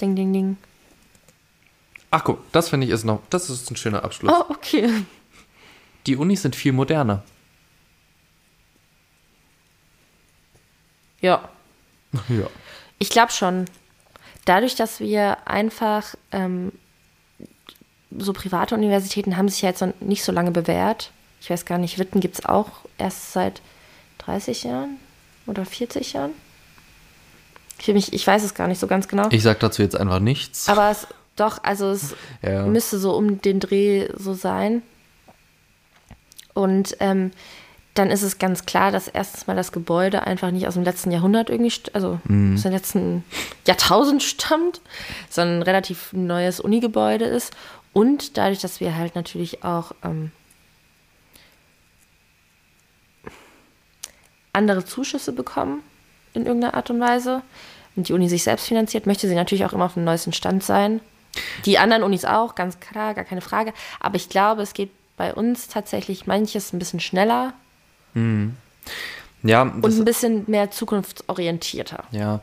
Ding, 0.00 0.16
ding, 0.16 0.32
ding. 0.32 0.56
Ach 2.14 2.22
guck, 2.24 2.52
das 2.52 2.68
finde 2.68 2.86
ich 2.86 2.92
ist 2.92 3.04
noch, 3.04 3.22
das 3.30 3.48
ist 3.48 3.70
ein 3.70 3.76
schöner 3.76 4.04
Abschluss. 4.04 4.30
Oh, 4.30 4.44
okay. 4.50 5.02
Die 6.06 6.16
Unis 6.16 6.42
sind 6.42 6.54
viel 6.54 6.72
moderner. 6.72 7.24
Ja. 11.20 11.48
Ja. 12.28 12.46
Ich 12.98 13.08
glaube 13.08 13.32
schon. 13.32 13.64
Dadurch, 14.44 14.74
dass 14.74 15.00
wir 15.00 15.48
einfach 15.48 16.14
ähm, 16.32 16.72
so 18.18 18.34
private 18.34 18.74
Universitäten 18.74 19.38
haben 19.38 19.48
sich 19.48 19.62
ja 19.62 19.70
jetzt 19.70 19.80
noch 19.80 19.94
nicht 20.00 20.22
so 20.22 20.32
lange 20.32 20.50
bewährt. 20.50 21.12
Ich 21.40 21.48
weiß 21.48 21.64
gar 21.64 21.78
nicht, 21.78 21.98
Witten 21.98 22.20
gibt 22.20 22.34
es 22.38 22.44
auch 22.44 22.68
erst 22.98 23.32
seit 23.32 23.62
30 24.18 24.64
Jahren 24.64 24.98
oder 25.46 25.64
40 25.64 26.12
Jahren. 26.12 26.32
Ich, 27.78 27.88
mich, 27.88 28.12
ich 28.12 28.26
weiß 28.26 28.44
es 28.44 28.54
gar 28.54 28.68
nicht 28.68 28.78
so 28.78 28.86
ganz 28.86 29.08
genau. 29.08 29.28
Ich 29.30 29.42
sag 29.42 29.60
dazu 29.60 29.80
jetzt 29.80 29.96
einfach 29.96 30.20
nichts. 30.20 30.68
Aber 30.68 30.90
es 30.90 31.06
doch, 31.36 31.62
also 31.62 31.90
es 31.90 32.14
Ja. 32.42 32.66
müsste 32.66 32.98
so 32.98 33.14
um 33.16 33.40
den 33.40 33.60
Dreh 33.60 34.08
so 34.16 34.34
sein. 34.34 34.82
Und 36.54 36.96
ähm, 37.00 37.30
dann 37.94 38.10
ist 38.10 38.22
es 38.22 38.38
ganz 38.38 38.64
klar, 38.66 38.90
dass 38.90 39.08
erstens 39.08 39.46
mal 39.46 39.56
das 39.56 39.70
Gebäude 39.72 40.22
einfach 40.26 40.50
nicht 40.50 40.66
aus 40.66 40.74
dem 40.74 40.82
letzten 40.82 41.10
Jahrhundert 41.10 41.50
irgendwie, 41.50 41.72
also 41.92 42.20
aus 42.24 42.62
dem 42.62 42.72
letzten 42.72 43.24
Jahrtausend 43.66 44.22
stammt, 44.22 44.80
sondern 45.28 45.58
ein 45.58 45.62
relativ 45.62 46.12
neues 46.12 46.58
Unigebäude 46.60 47.24
ist. 47.26 47.52
Und 47.92 48.38
dadurch, 48.38 48.60
dass 48.60 48.80
wir 48.80 48.96
halt 48.96 49.14
natürlich 49.14 49.62
auch 49.64 49.92
ähm, 50.02 50.30
andere 54.52 54.84
Zuschüsse 54.84 55.32
bekommen 55.32 55.82
in 56.34 56.46
irgendeiner 56.46 56.74
Art 56.74 56.90
und 56.90 57.00
Weise 57.00 57.42
und 57.96 58.08
die 58.08 58.12
Uni 58.14 58.28
sich 58.28 58.42
selbst 58.42 58.66
finanziert, 58.66 59.06
möchte 59.06 59.28
sie 59.28 59.34
natürlich 59.34 59.64
auch 59.64 59.72
immer 59.72 59.84
auf 59.86 59.94
dem 59.94 60.04
neuesten 60.04 60.32
Stand 60.32 60.62
sein. 60.62 61.00
Die 61.64 61.78
anderen 61.78 62.02
Unis 62.02 62.24
auch, 62.24 62.54
ganz 62.54 62.78
klar, 62.80 63.14
gar 63.14 63.24
keine 63.24 63.40
Frage. 63.40 63.72
Aber 64.00 64.16
ich 64.16 64.28
glaube, 64.28 64.62
es 64.62 64.74
geht 64.74 64.90
bei 65.16 65.32
uns 65.34 65.68
tatsächlich 65.68 66.26
manches 66.26 66.72
ein 66.72 66.78
bisschen 66.78 67.00
schneller 67.00 67.52
Ja, 69.42 69.62
und 69.62 69.84
ein 69.84 70.04
bisschen 70.04 70.44
mehr 70.46 70.70
zukunftsorientierter. 70.70 72.04
ja, 72.12 72.40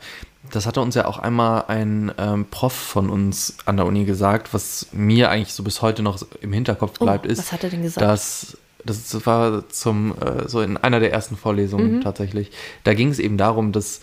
das 0.52 0.66
hatte 0.66 0.80
uns 0.80 0.94
ja 0.94 1.04
auch 1.04 1.18
einmal 1.18 1.64
ein 1.68 2.10
ähm, 2.18 2.46
Prof 2.50 2.72
von 2.72 3.10
uns 3.10 3.56
an 3.66 3.76
der 3.76 3.86
Uni 3.86 4.04
gesagt, 4.04 4.52
was 4.54 4.86
mir 4.92 5.30
eigentlich 5.30 5.52
so 5.52 5.62
bis 5.62 5.82
heute 5.82 6.02
noch 6.02 6.18
im 6.40 6.52
Hinterkopf 6.52 6.94
Oh, 7.00 7.04
bleibt, 7.04 7.26
ist, 7.26 7.38
was 7.38 7.52
hat 7.52 7.62
er 7.64 7.70
denn 7.70 7.82
gesagt? 7.82 8.02
dass 8.04 8.56
das 8.82 9.26
war 9.26 9.68
zum 9.68 10.14
äh, 10.22 10.48
so 10.48 10.62
in 10.62 10.78
einer 10.78 11.00
der 11.00 11.12
ersten 11.12 11.36
Vorlesungen 11.36 11.96
Mhm. 11.96 12.00
tatsächlich. 12.00 12.50
Da 12.84 12.94
ging 12.94 13.10
es 13.10 13.18
eben 13.18 13.36
darum, 13.36 13.72
dass 13.72 14.00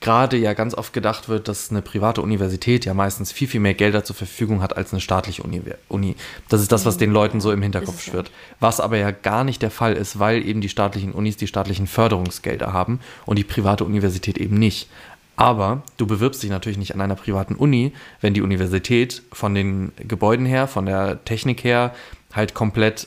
gerade 0.00 0.38
ja 0.38 0.54
ganz 0.54 0.74
oft 0.74 0.92
gedacht 0.94 1.28
wird, 1.28 1.46
dass 1.46 1.70
eine 1.70 1.82
private 1.82 2.22
Universität 2.22 2.86
ja 2.86 2.94
meistens 2.94 3.32
viel, 3.32 3.48
viel 3.48 3.60
mehr 3.60 3.74
Gelder 3.74 4.02
zur 4.02 4.16
Verfügung 4.16 4.62
hat 4.62 4.76
als 4.76 4.92
eine 4.92 5.00
staatliche 5.00 5.42
Uni. 5.88 6.16
Das 6.48 6.62
ist 6.62 6.72
das, 6.72 6.86
was 6.86 6.96
den 6.96 7.12
Leuten 7.12 7.40
so 7.40 7.52
im 7.52 7.60
Hinterkopf 7.62 7.94
Mhm. 7.96 8.00
Ja. 8.06 8.12
schwirrt. 8.12 8.30
Was 8.60 8.80
aber 8.80 8.96
ja 8.96 9.10
gar 9.10 9.44
nicht 9.44 9.60
der 9.60 9.70
Fall 9.70 9.92
ist, 9.94 10.18
weil 10.18 10.46
eben 10.46 10.62
die 10.62 10.70
staatlichen 10.70 11.12
Unis 11.12 11.36
die 11.36 11.46
staatlichen 11.46 11.86
Förderungsgelder 11.86 12.72
haben 12.72 13.00
und 13.26 13.38
die 13.38 13.44
private 13.44 13.84
Universität 13.84 14.38
eben 14.38 14.58
nicht. 14.58 14.88
Aber 15.36 15.82
du 15.96 16.06
bewirbst 16.06 16.42
dich 16.42 16.50
natürlich 16.50 16.78
nicht 16.78 16.94
an 16.94 17.00
einer 17.00 17.14
privaten 17.14 17.54
Uni, 17.54 17.92
wenn 18.20 18.34
die 18.34 18.42
Universität 18.42 19.22
von 19.32 19.54
den 19.54 19.92
Gebäuden 19.96 20.44
her, 20.46 20.66
von 20.66 20.86
der 20.86 21.24
Technik 21.24 21.62
her 21.64 21.94
halt 22.32 22.52
komplett 22.54 23.06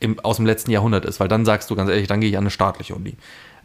im, 0.00 0.18
aus 0.20 0.36
dem 0.36 0.46
letzten 0.46 0.70
Jahrhundert 0.70 1.04
ist, 1.04 1.18
weil 1.20 1.28
dann 1.28 1.44
sagst 1.44 1.70
du 1.70 1.74
ganz 1.76 1.90
ehrlich, 1.90 2.06
dann 2.06 2.20
gehe 2.20 2.30
ich 2.30 2.36
an 2.36 2.44
eine 2.44 2.50
staatliche 2.50 2.94
Uni. 2.94 3.14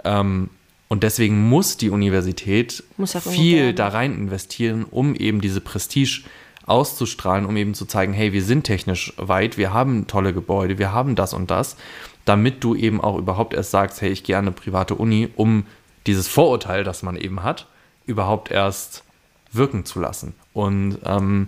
Ähm, 0.03 0.49
und 0.93 1.01
deswegen 1.01 1.49
muss 1.49 1.75
die 1.75 1.89
Universität 1.89 2.83
Muss 2.97 3.17
viel 3.17 3.73
da 3.73 3.87
rein 3.87 4.13
investieren, 4.13 4.85
um 4.91 5.15
eben 5.15 5.41
diese 5.41 5.59
Prestige 5.59 6.21
auszustrahlen, 6.67 7.47
um 7.47 7.57
eben 7.57 7.73
zu 7.73 7.87
zeigen, 7.87 8.13
hey, 8.13 8.31
wir 8.31 8.43
sind 8.43 8.65
technisch 8.65 9.11
weit, 9.17 9.57
wir 9.57 9.73
haben 9.73 10.05
tolle 10.05 10.33
Gebäude, 10.33 10.77
wir 10.77 10.91
haben 10.91 11.15
das 11.15 11.33
und 11.33 11.49
das, 11.49 11.77
damit 12.25 12.63
du 12.63 12.75
eben 12.75 13.01
auch 13.01 13.17
überhaupt 13.17 13.55
erst 13.55 13.71
sagst, 13.71 14.03
hey, 14.03 14.11
ich 14.11 14.23
gehe 14.23 14.37
an 14.37 14.45
eine 14.45 14.51
private 14.51 14.93
Uni, 14.93 15.29
um 15.35 15.65
dieses 16.05 16.27
Vorurteil, 16.27 16.83
das 16.83 17.01
man 17.01 17.17
eben 17.17 17.41
hat, 17.41 17.65
überhaupt 18.05 18.51
erst 18.51 19.03
wirken 19.51 19.85
zu 19.85 19.99
lassen. 19.99 20.35
Und 20.53 20.99
ähm, 21.05 21.47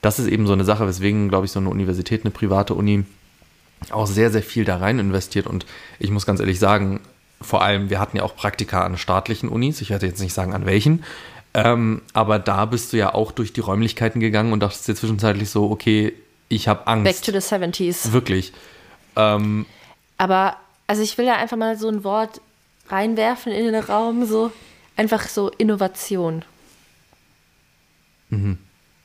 das 0.00 0.18
ist 0.18 0.28
eben 0.28 0.46
so 0.46 0.54
eine 0.54 0.64
Sache, 0.64 0.88
weswegen, 0.88 1.28
glaube 1.28 1.44
ich, 1.44 1.52
so 1.52 1.60
eine 1.60 1.68
Universität, 1.68 2.24
eine 2.24 2.30
private 2.30 2.72
Uni 2.72 3.04
auch 3.90 4.06
sehr, 4.06 4.30
sehr 4.30 4.42
viel 4.42 4.64
da 4.64 4.78
rein 4.78 4.98
investiert. 4.98 5.46
Und 5.46 5.66
ich 5.98 6.10
muss 6.10 6.24
ganz 6.24 6.40
ehrlich 6.40 6.58
sagen, 6.58 7.00
vor 7.46 7.62
allem, 7.62 7.90
wir 7.90 8.00
hatten 8.00 8.16
ja 8.16 8.22
auch 8.24 8.34
Praktika 8.34 8.84
an 8.84 8.98
staatlichen 8.98 9.48
Unis. 9.48 9.80
Ich 9.80 9.90
werde 9.90 10.06
jetzt 10.06 10.20
nicht 10.20 10.34
sagen, 10.34 10.52
an 10.52 10.66
welchen. 10.66 11.04
Ähm, 11.54 12.02
aber 12.12 12.38
da 12.38 12.66
bist 12.66 12.92
du 12.92 12.98
ja 12.98 13.14
auch 13.14 13.32
durch 13.32 13.52
die 13.52 13.60
Räumlichkeiten 13.60 14.20
gegangen 14.20 14.52
und 14.52 14.60
dachtest 14.60 14.88
dir 14.88 14.94
zwischenzeitlich 14.94 15.48
so, 15.48 15.70
okay, 15.70 16.12
ich 16.48 16.68
habe 16.68 16.86
Angst. 16.86 17.04
Back 17.04 17.22
to 17.22 17.32
the 17.32 17.46
70s. 17.46 18.12
Wirklich. 18.12 18.52
Ähm, 19.16 19.64
Aber, 20.18 20.56
also 20.86 21.02
ich 21.02 21.16
will 21.16 21.24
ja 21.24 21.36
einfach 21.36 21.56
mal 21.56 21.78
so 21.78 21.88
ein 21.88 22.04
Wort 22.04 22.40
reinwerfen 22.88 23.52
in 23.52 23.72
den 23.72 23.82
Raum, 23.82 24.26
so 24.26 24.52
einfach 24.96 25.28
so 25.28 25.48
Innovation. 25.50 26.44
Mhm. 28.28 28.58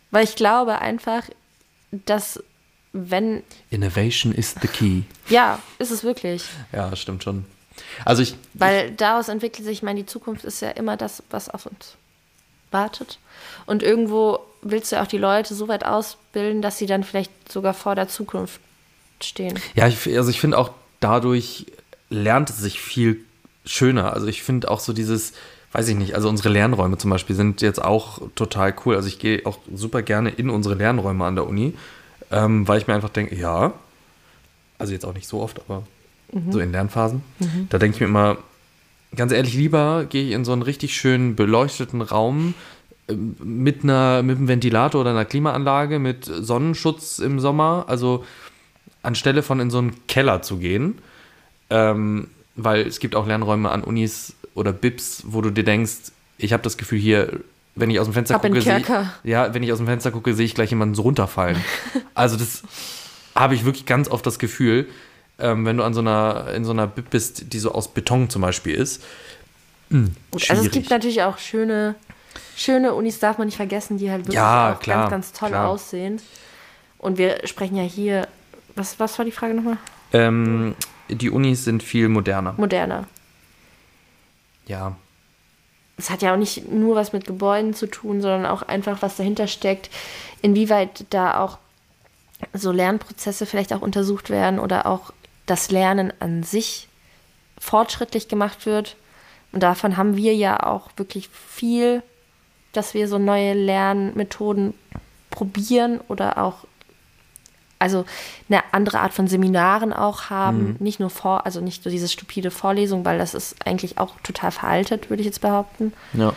Weil 0.10 0.24
ich 0.24 0.36
glaube 0.36 0.80
einfach, 0.80 1.24
dass 1.92 2.44
wenn, 2.92 3.44
Innovation 3.70 4.34
is 4.34 4.56
the 4.62 4.68
key. 4.68 5.04
ja, 5.30 5.60
ist 5.80 5.92
es 5.92 6.04
wirklich. 6.04 6.44
Ja, 6.74 6.94
stimmt 6.96 7.24
schon. 7.24 7.46
Also 8.06 8.24
ich, 8.24 8.36
Weil 8.54 8.92
daraus 8.92 9.30
entwickelt 9.30 9.66
sich, 9.66 9.80
ich 9.80 9.84
meine, 9.84 10.00
die 10.02 10.06
Zukunft 10.06 10.44
ist 10.46 10.62
ja 10.62 10.70
immer 10.70 10.98
das, 10.98 11.24
was 11.30 11.50
auf 11.50 11.66
uns 11.66 11.96
wartet. 12.72 13.20
Und 13.66 13.84
irgendwo 13.84 14.40
willst 14.62 14.92
du 14.92 14.96
ja 14.96 15.04
auch 15.04 15.08
die 15.08 15.18
Leute 15.18 15.54
so 15.56 15.68
weit 15.68 15.86
ausbilden, 15.86 16.62
dass 16.62 16.78
sie 16.78 16.86
dann 16.86 17.04
vielleicht 17.04 17.52
sogar 17.52 17.74
vor 17.74 17.96
der 17.96 18.08
Zukunft 18.08 18.60
stehen. 19.22 19.60
Ja, 19.76 19.88
ich, 19.88 20.08
also 20.18 20.30
ich 20.30 20.40
finde 20.40 20.58
auch 20.58 20.72
dadurch 21.00 21.66
lernt 22.10 22.50
es 22.50 22.58
sich 22.58 22.80
viel 22.80 23.24
schöner. 23.66 24.14
Also 24.14 24.28
ich 24.28 24.44
finde 24.44 24.70
auch 24.70 24.80
so 24.80 24.94
dieses, 24.94 25.34
weiß 25.72 25.88
ich 25.88 25.96
nicht, 25.96 26.16
also 26.16 26.30
unsere 26.30 26.50
Lernräume 26.50 26.98
zum 26.98 27.10
Beispiel 27.10 27.36
sind 27.36 27.62
jetzt 27.62 27.84
auch 27.84 28.22
total 28.36 28.74
cool. 28.86 28.96
Also 28.96 29.08
ich 29.08 29.20
gehe 29.20 29.46
auch 29.46 29.58
super 29.74 30.02
gerne 30.02 30.30
in 30.30 30.50
unsere 30.50 30.76
Lernräume 30.76 31.26
an 31.26 31.36
der 31.36 31.48
Uni, 31.48 31.74
ähm, 32.32 32.68
weil 32.68 32.80
ich 32.80 32.88
mir 32.88 32.94
einfach 32.94 33.10
denke, 33.10 33.36
ja, 33.36 33.74
also 34.78 34.94
jetzt 34.94 35.06
auch 35.06 35.14
nicht 35.14 35.28
so 35.28 35.42
oft, 35.42 35.60
aber 35.60 35.84
so 36.50 36.60
in 36.60 36.72
Lernphasen, 36.72 37.22
da 37.70 37.78
denke 37.78 37.96
ich 37.96 38.02
mir 38.02 38.08
immer, 38.08 38.38
ganz 39.16 39.32
ehrlich, 39.32 39.54
lieber 39.54 40.06
gehe 40.10 40.28
ich 40.28 40.32
in 40.32 40.46
so 40.46 40.54
einen 40.54 40.62
richtig 40.62 40.96
schönen 40.96 41.36
beleuchteten 41.36 42.02
Raum 42.02 42.54
ähm, 43.08 43.36
mit 43.44 43.84
einer 43.84 44.24
mit 44.24 44.38
einem 44.38 44.48
Ventilator 44.48 45.02
oder 45.02 45.12
einer 45.12 45.26
Klimaanlage 45.26 46.00
mit 46.00 46.26
Sonnenschutz 46.26 47.20
im 47.20 47.40
Sommer, 47.40 47.86
also 47.88 48.26
anstelle 49.04 49.44
von 49.44 49.60
in 49.60 49.70
so 49.70 49.80
einen 49.80 50.08
Keller 50.08 50.42
zu 50.42 50.58
gehen, 50.58 51.00
ähm, 51.70 52.28
weil 52.56 52.88
es 52.88 53.00
gibt 53.00 53.16
auch 53.16 53.28
Lernräume 53.28 53.70
an 53.70 53.84
Unis 53.84 54.36
oder 54.54 54.74
BIPs, 54.74 55.24
wo 55.28 55.42
du 55.42 55.50
dir 55.50 55.64
denkst, 55.64 56.12
ich 56.38 56.54
habe 56.54 56.64
das 56.64 56.78
Gefühl 56.78 57.00
hier, 57.00 57.40
wenn 57.76 57.90
ich 57.90 58.00
aus 58.00 58.08
dem 58.08 58.14
Fenster 58.14 58.36
Ab 58.36 58.42
gucke, 58.42 58.62
sehe, 58.62 58.84
ja, 59.24 59.54
wenn 59.54 59.64
ich 59.64 59.72
aus 59.72 59.78
dem 59.78 59.88
Fenster 59.88 60.12
gucke, 60.12 60.34
sehe 60.34 60.46
ich 60.46 60.56
gleich 60.56 60.70
jemanden 60.70 60.96
so 60.96 61.04
runterfallen. 61.04 61.58
also 62.14 62.36
das 62.38 62.64
habe 63.36 63.56
ich 63.56 63.66
wirklich 63.66 63.86
ganz 63.86 64.10
oft 64.10 64.26
das 64.26 64.40
Gefühl, 64.40 64.88
ähm, 65.42 65.66
wenn 65.66 65.78
du 65.78 65.84
an 65.84 65.94
so 65.94 66.00
einer 66.02 66.48
in 66.56 66.64
so 66.66 66.72
einer 66.72 66.88
Bib 66.88 67.10
bist, 67.10 67.52
die 67.54 67.60
so 67.60 67.72
aus 67.74 67.88
Beton 67.94 68.30
zum 68.30 68.42
Beispiel 68.42 68.76
ist. 68.76 69.04
Hm, 69.90 70.16
Gut, 70.32 70.50
also 70.50 70.64
es 70.66 70.72
gibt 70.72 70.90
natürlich 70.90 71.22
auch 71.24 71.38
schöne, 71.38 71.96
schöne 72.56 72.94
Unis, 72.94 73.20
darf 73.20 73.38
man 73.38 73.48
nicht 73.48 73.58
vergessen, 73.58 73.98
die 73.98 74.10
halt 74.10 74.22
wirklich 74.22 74.36
Ja, 74.36 74.74
auch 74.76 74.80
klar, 74.80 75.10
ganz, 75.10 75.12
ganz 75.12 75.34
toll 75.34 75.50
klar. 75.50 75.68
aussehen. 75.68 76.22
Und 76.98 77.18
wir 77.18 77.46
sprechen 77.48 77.76
ja 77.76 77.84
hier, 77.84 78.28
was, 78.76 79.00
was 79.00 79.18
war 79.18 79.26
die 79.26 79.32
Frage 79.32 79.54
nochmal? 79.54 79.78
ähm, 80.14 80.76
die 81.10 81.30
Unis 81.30 81.66
sind 81.66 81.84
viel 81.84 82.08
moderner. 82.08 82.54
Moderner. 82.58 83.06
Ja, 84.68 84.96
Es 85.98 86.10
hat 86.10 86.22
ja 86.22 86.34
auch 86.34 86.38
nicht 86.38 86.72
nur 86.72 86.96
was 86.96 87.12
mit 87.12 87.26
Gebäuden 87.26 87.74
zu 87.74 87.88
tun, 87.88 88.22
sondern 88.22 88.46
auch 88.46 88.62
einfach, 88.62 89.02
was 89.02 89.18
dahinter 89.18 89.48
steckt, 89.48 89.90
inwieweit 90.42 91.06
da 91.10 91.40
auch 91.40 91.58
so 92.54 92.72
Lernprozesse 92.72 93.46
vielleicht 93.46 93.74
auch 93.74 93.82
untersucht 93.82 94.30
werden 94.30 94.60
oder 94.60 94.86
auch 94.86 95.12
das 95.46 95.72
Lernen 95.72 96.14
an 96.20 96.44
sich 96.44 96.88
fortschrittlich 97.60 98.28
gemacht 98.28 98.66
wird. 98.66 98.96
Und 99.52 99.62
davon 99.64 99.98
haben 99.98 100.16
wir 100.16 100.34
ja 100.36 100.64
auch 100.64 100.90
wirklich 100.96 101.30
viel, 101.30 102.04
dass 102.74 102.94
wir 102.94 103.08
so 103.08 103.18
neue 103.18 103.54
Lernmethoden 103.54 104.74
probieren 105.30 106.00
oder 106.08 106.38
auch 106.38 106.66
also 107.80 108.06
eine 108.48 108.62
andere 108.74 109.00
Art 109.00 109.12
von 109.12 109.28
Seminaren 109.28 109.92
auch 109.92 110.30
haben, 110.30 110.76
nicht 110.80 111.00
nur 111.00 111.10
vor, 111.10 111.48
also 111.48 111.62
nicht 111.62 111.84
nur 111.84 111.92
diese 111.92 112.08
stupide 112.08 112.52
Vorlesung, 112.52 113.04
weil 113.06 113.18
das 113.18 113.34
ist 113.34 113.56
eigentlich 113.66 113.98
auch 113.98 114.14
total 114.22 114.52
veraltet, 114.52 115.10
würde 115.10 115.22
ich 115.22 115.26
jetzt 115.26 115.42
behaupten. 115.42 115.94
ja. 116.14 116.34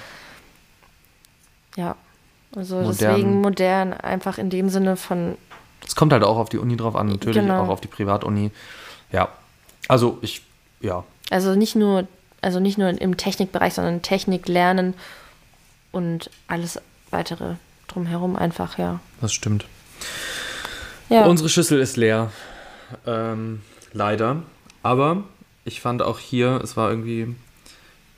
Ja. 1.76 1.96
Also 2.56 2.76
Modern. 2.76 2.96
deswegen 2.96 3.40
modern, 3.40 3.92
einfach 3.94 4.38
in 4.38 4.48
dem 4.48 4.68
Sinne 4.68 4.96
von, 4.96 5.36
Es 5.84 5.96
kommt 5.96 6.12
halt 6.12 6.22
auch 6.22 6.36
auf 6.36 6.48
die 6.48 6.58
Uni 6.58 6.76
drauf 6.76 6.94
an, 6.94 7.08
natürlich 7.08 7.36
Genau. 7.36 7.64
auch 7.64 7.68
auf 7.68 7.80
die 7.80 7.88
Privatuni. 7.88 8.52
Ja, 9.14 9.28
also 9.86 10.18
ich, 10.22 10.42
ja, 10.80 11.04
also 11.30 11.54
nicht 11.54 11.76
nur, 11.76 12.06
also 12.42 12.60
nicht 12.60 12.78
nur 12.78 12.88
im 12.88 13.16
Technikbereich, 13.16 13.74
sondern 13.74 14.02
Technik 14.02 14.48
lernen 14.48 14.94
und 15.92 16.30
alles 16.48 16.80
weitere 17.10 17.54
drumherum 17.86 18.36
einfach, 18.36 18.76
ja. 18.78 19.00
das 19.20 19.32
stimmt. 19.32 19.66
Ja. 21.08 21.26
Unsere 21.26 21.48
Schüssel 21.48 21.80
ist 21.80 21.96
leer. 21.96 22.30
Ähm, 23.06 23.62
leider. 23.92 24.42
Aber 24.82 25.22
ich 25.64 25.80
fand 25.80 26.02
auch 26.02 26.18
hier, 26.18 26.60
es 26.62 26.76
war 26.76 26.90
irgendwie 26.90 27.34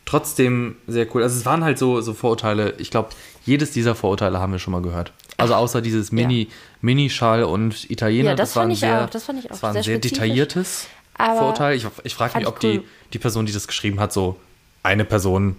trotzdem 0.05 0.77
sehr 0.87 1.07
cool. 1.15 1.23
Also 1.23 1.37
es 1.39 1.45
waren 1.45 1.63
halt 1.63 1.79
so, 1.79 2.01
so 2.01 2.15
Vorurteile. 2.15 2.75
Ich 2.79 2.91
glaube, 2.91 3.11
jedes 3.45 3.73
dieser 3.73 3.95
Vorurteile 3.95 4.41
haben 4.41 4.53
wir 4.53 4.59
schon 4.59 4.73
mal 4.73 4.83
gehört. 4.83 5.13
Also 5.37 5.55
außer 5.55 5.83
dieses 5.83 6.13
Mini, 6.13 6.49
Mini-Schall 6.81 7.45
und 7.45 7.91
Italiener. 7.91 8.31
Ja, 8.31 8.35
das 8.35 8.57
war 8.57 8.63
fand 8.63 8.71
ein 8.71 8.75
ich 8.75 8.81
sehr, 8.81 9.05
auch, 9.05 9.11
das 9.11 9.25
fand 9.25 9.39
ich 9.39 9.45
auch 9.47 9.51
Das 9.51 9.63
war 9.63 9.75
ein 9.75 9.83
sehr 9.83 9.99
detailliertes 9.99 10.89
Aber 11.15 11.39
Vorurteil. 11.39 11.77
Ich, 11.77 11.87
ich 12.05 12.15
frage 12.15 12.39
mich, 12.39 12.47
ob 12.47 12.55
ich 12.55 12.61
die, 12.61 12.79
cool. 12.79 12.85
die 13.13 13.19
Person, 13.19 13.47
die 13.47 13.53
das 13.53 13.67
geschrieben 13.67 14.01
hat, 14.01 14.13
so 14.13 14.37
eine 14.83 15.05
Person 15.05 15.57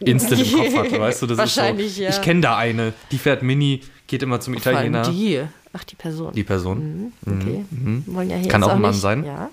instant 0.00 0.40
im 0.40 0.58
Kopf 0.58 0.74
hatte. 0.74 1.00
Weißt 1.00 1.22
du, 1.22 1.26
das 1.26 1.38
Wahrscheinlich, 1.38 1.86
ist 1.88 1.96
so, 1.96 2.02
ja. 2.02 2.10
Ich 2.10 2.22
kenne 2.22 2.40
da 2.40 2.56
eine, 2.56 2.92
die 3.10 3.18
fährt 3.18 3.42
Mini, 3.42 3.82
geht 4.06 4.22
immer 4.22 4.40
zum 4.40 4.54
Italiener. 4.54 5.02
die. 5.02 5.42
Ach, 5.72 5.84
die 5.84 5.94
Person. 5.94 6.32
Die 6.32 6.42
Person. 6.42 7.12
Okay. 7.24 7.64
Wollen 8.06 8.30
ja 8.30 8.36
hier 8.36 8.48
Kann 8.48 8.64
auch 8.64 8.70
ein 8.70 8.80
Mann 8.80 8.90
nicht, 8.90 9.00
sein. 9.00 9.24
Ja. 9.24 9.50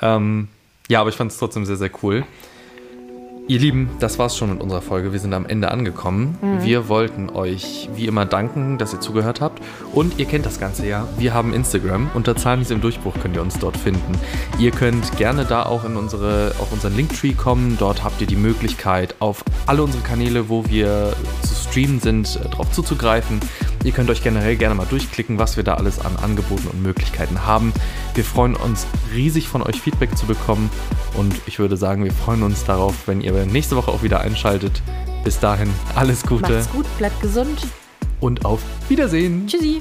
Ähm, 0.00 0.48
ja, 0.88 1.02
aber 1.02 1.10
ich 1.10 1.16
fand 1.16 1.30
es 1.30 1.38
trotzdem 1.38 1.66
sehr, 1.66 1.76
sehr 1.76 1.90
cool. 2.02 2.24
Ihr 3.50 3.58
Lieben, 3.58 3.90
das 3.98 4.20
war's 4.20 4.36
schon 4.36 4.50
mit 4.50 4.60
unserer 4.60 4.80
Folge. 4.80 5.12
Wir 5.12 5.18
sind 5.18 5.34
am 5.34 5.44
Ende 5.44 5.72
angekommen. 5.72 6.38
Wir 6.60 6.88
wollten 6.88 7.30
euch 7.30 7.88
wie 7.96 8.06
immer 8.06 8.24
danken, 8.24 8.78
dass 8.78 8.92
ihr 8.92 9.00
zugehört 9.00 9.40
habt. 9.40 9.60
Und 9.92 10.20
ihr 10.20 10.26
kennt 10.26 10.46
das 10.46 10.60
Ganze 10.60 10.86
ja. 10.86 11.08
Wir 11.18 11.34
haben 11.34 11.52
Instagram. 11.52 12.12
Unter 12.14 12.36
Zahnis 12.36 12.70
im 12.70 12.80
Durchbruch 12.80 13.14
könnt 13.20 13.34
ihr 13.34 13.42
uns 13.42 13.58
dort 13.58 13.76
finden. 13.76 14.16
Ihr 14.60 14.70
könnt 14.70 15.16
gerne 15.16 15.44
da 15.44 15.64
auch 15.64 15.84
in 15.84 15.96
unsere, 15.96 16.54
auf 16.60 16.72
unseren 16.72 16.94
Linktree 16.94 17.32
kommen. 17.32 17.76
Dort 17.76 18.04
habt 18.04 18.20
ihr 18.20 18.28
die 18.28 18.36
Möglichkeit, 18.36 19.16
auf 19.18 19.42
alle 19.66 19.82
unsere 19.82 20.04
Kanäle, 20.04 20.48
wo 20.48 20.64
wir 20.68 21.16
zu 21.42 21.68
streamen 21.68 21.98
sind, 21.98 22.36
äh, 22.36 22.48
drauf 22.50 22.70
zuzugreifen. 22.70 23.40
Ihr 23.82 23.92
könnt 23.92 24.10
euch 24.10 24.22
generell 24.22 24.56
gerne 24.56 24.74
mal 24.74 24.86
durchklicken, 24.86 25.38
was 25.38 25.56
wir 25.56 25.64
da 25.64 25.74
alles 25.74 25.98
an 26.00 26.16
Angeboten 26.16 26.68
und 26.68 26.82
Möglichkeiten 26.82 27.46
haben. 27.46 27.72
Wir 28.14 28.24
freuen 28.24 28.54
uns 28.54 28.86
riesig 29.14 29.48
von 29.48 29.62
euch 29.62 29.80
Feedback 29.80 30.16
zu 30.18 30.26
bekommen 30.26 30.70
und 31.14 31.34
ich 31.46 31.58
würde 31.58 31.76
sagen, 31.76 32.04
wir 32.04 32.12
freuen 32.12 32.42
uns 32.42 32.64
darauf, 32.64 32.94
wenn 33.06 33.20
ihr 33.22 33.32
nächste 33.46 33.76
Woche 33.76 33.90
auch 33.90 34.02
wieder 34.02 34.20
einschaltet. 34.20 34.82
Bis 35.24 35.38
dahin 35.38 35.70
alles 35.94 36.22
Gute 36.22 36.52
Macht's 36.52 36.70
gut, 36.70 36.86
bleibt 36.98 37.20
gesund. 37.20 37.66
und 38.20 38.44
auf 38.44 38.60
Wiedersehen. 38.88 39.46
Tschüssi. 39.46 39.80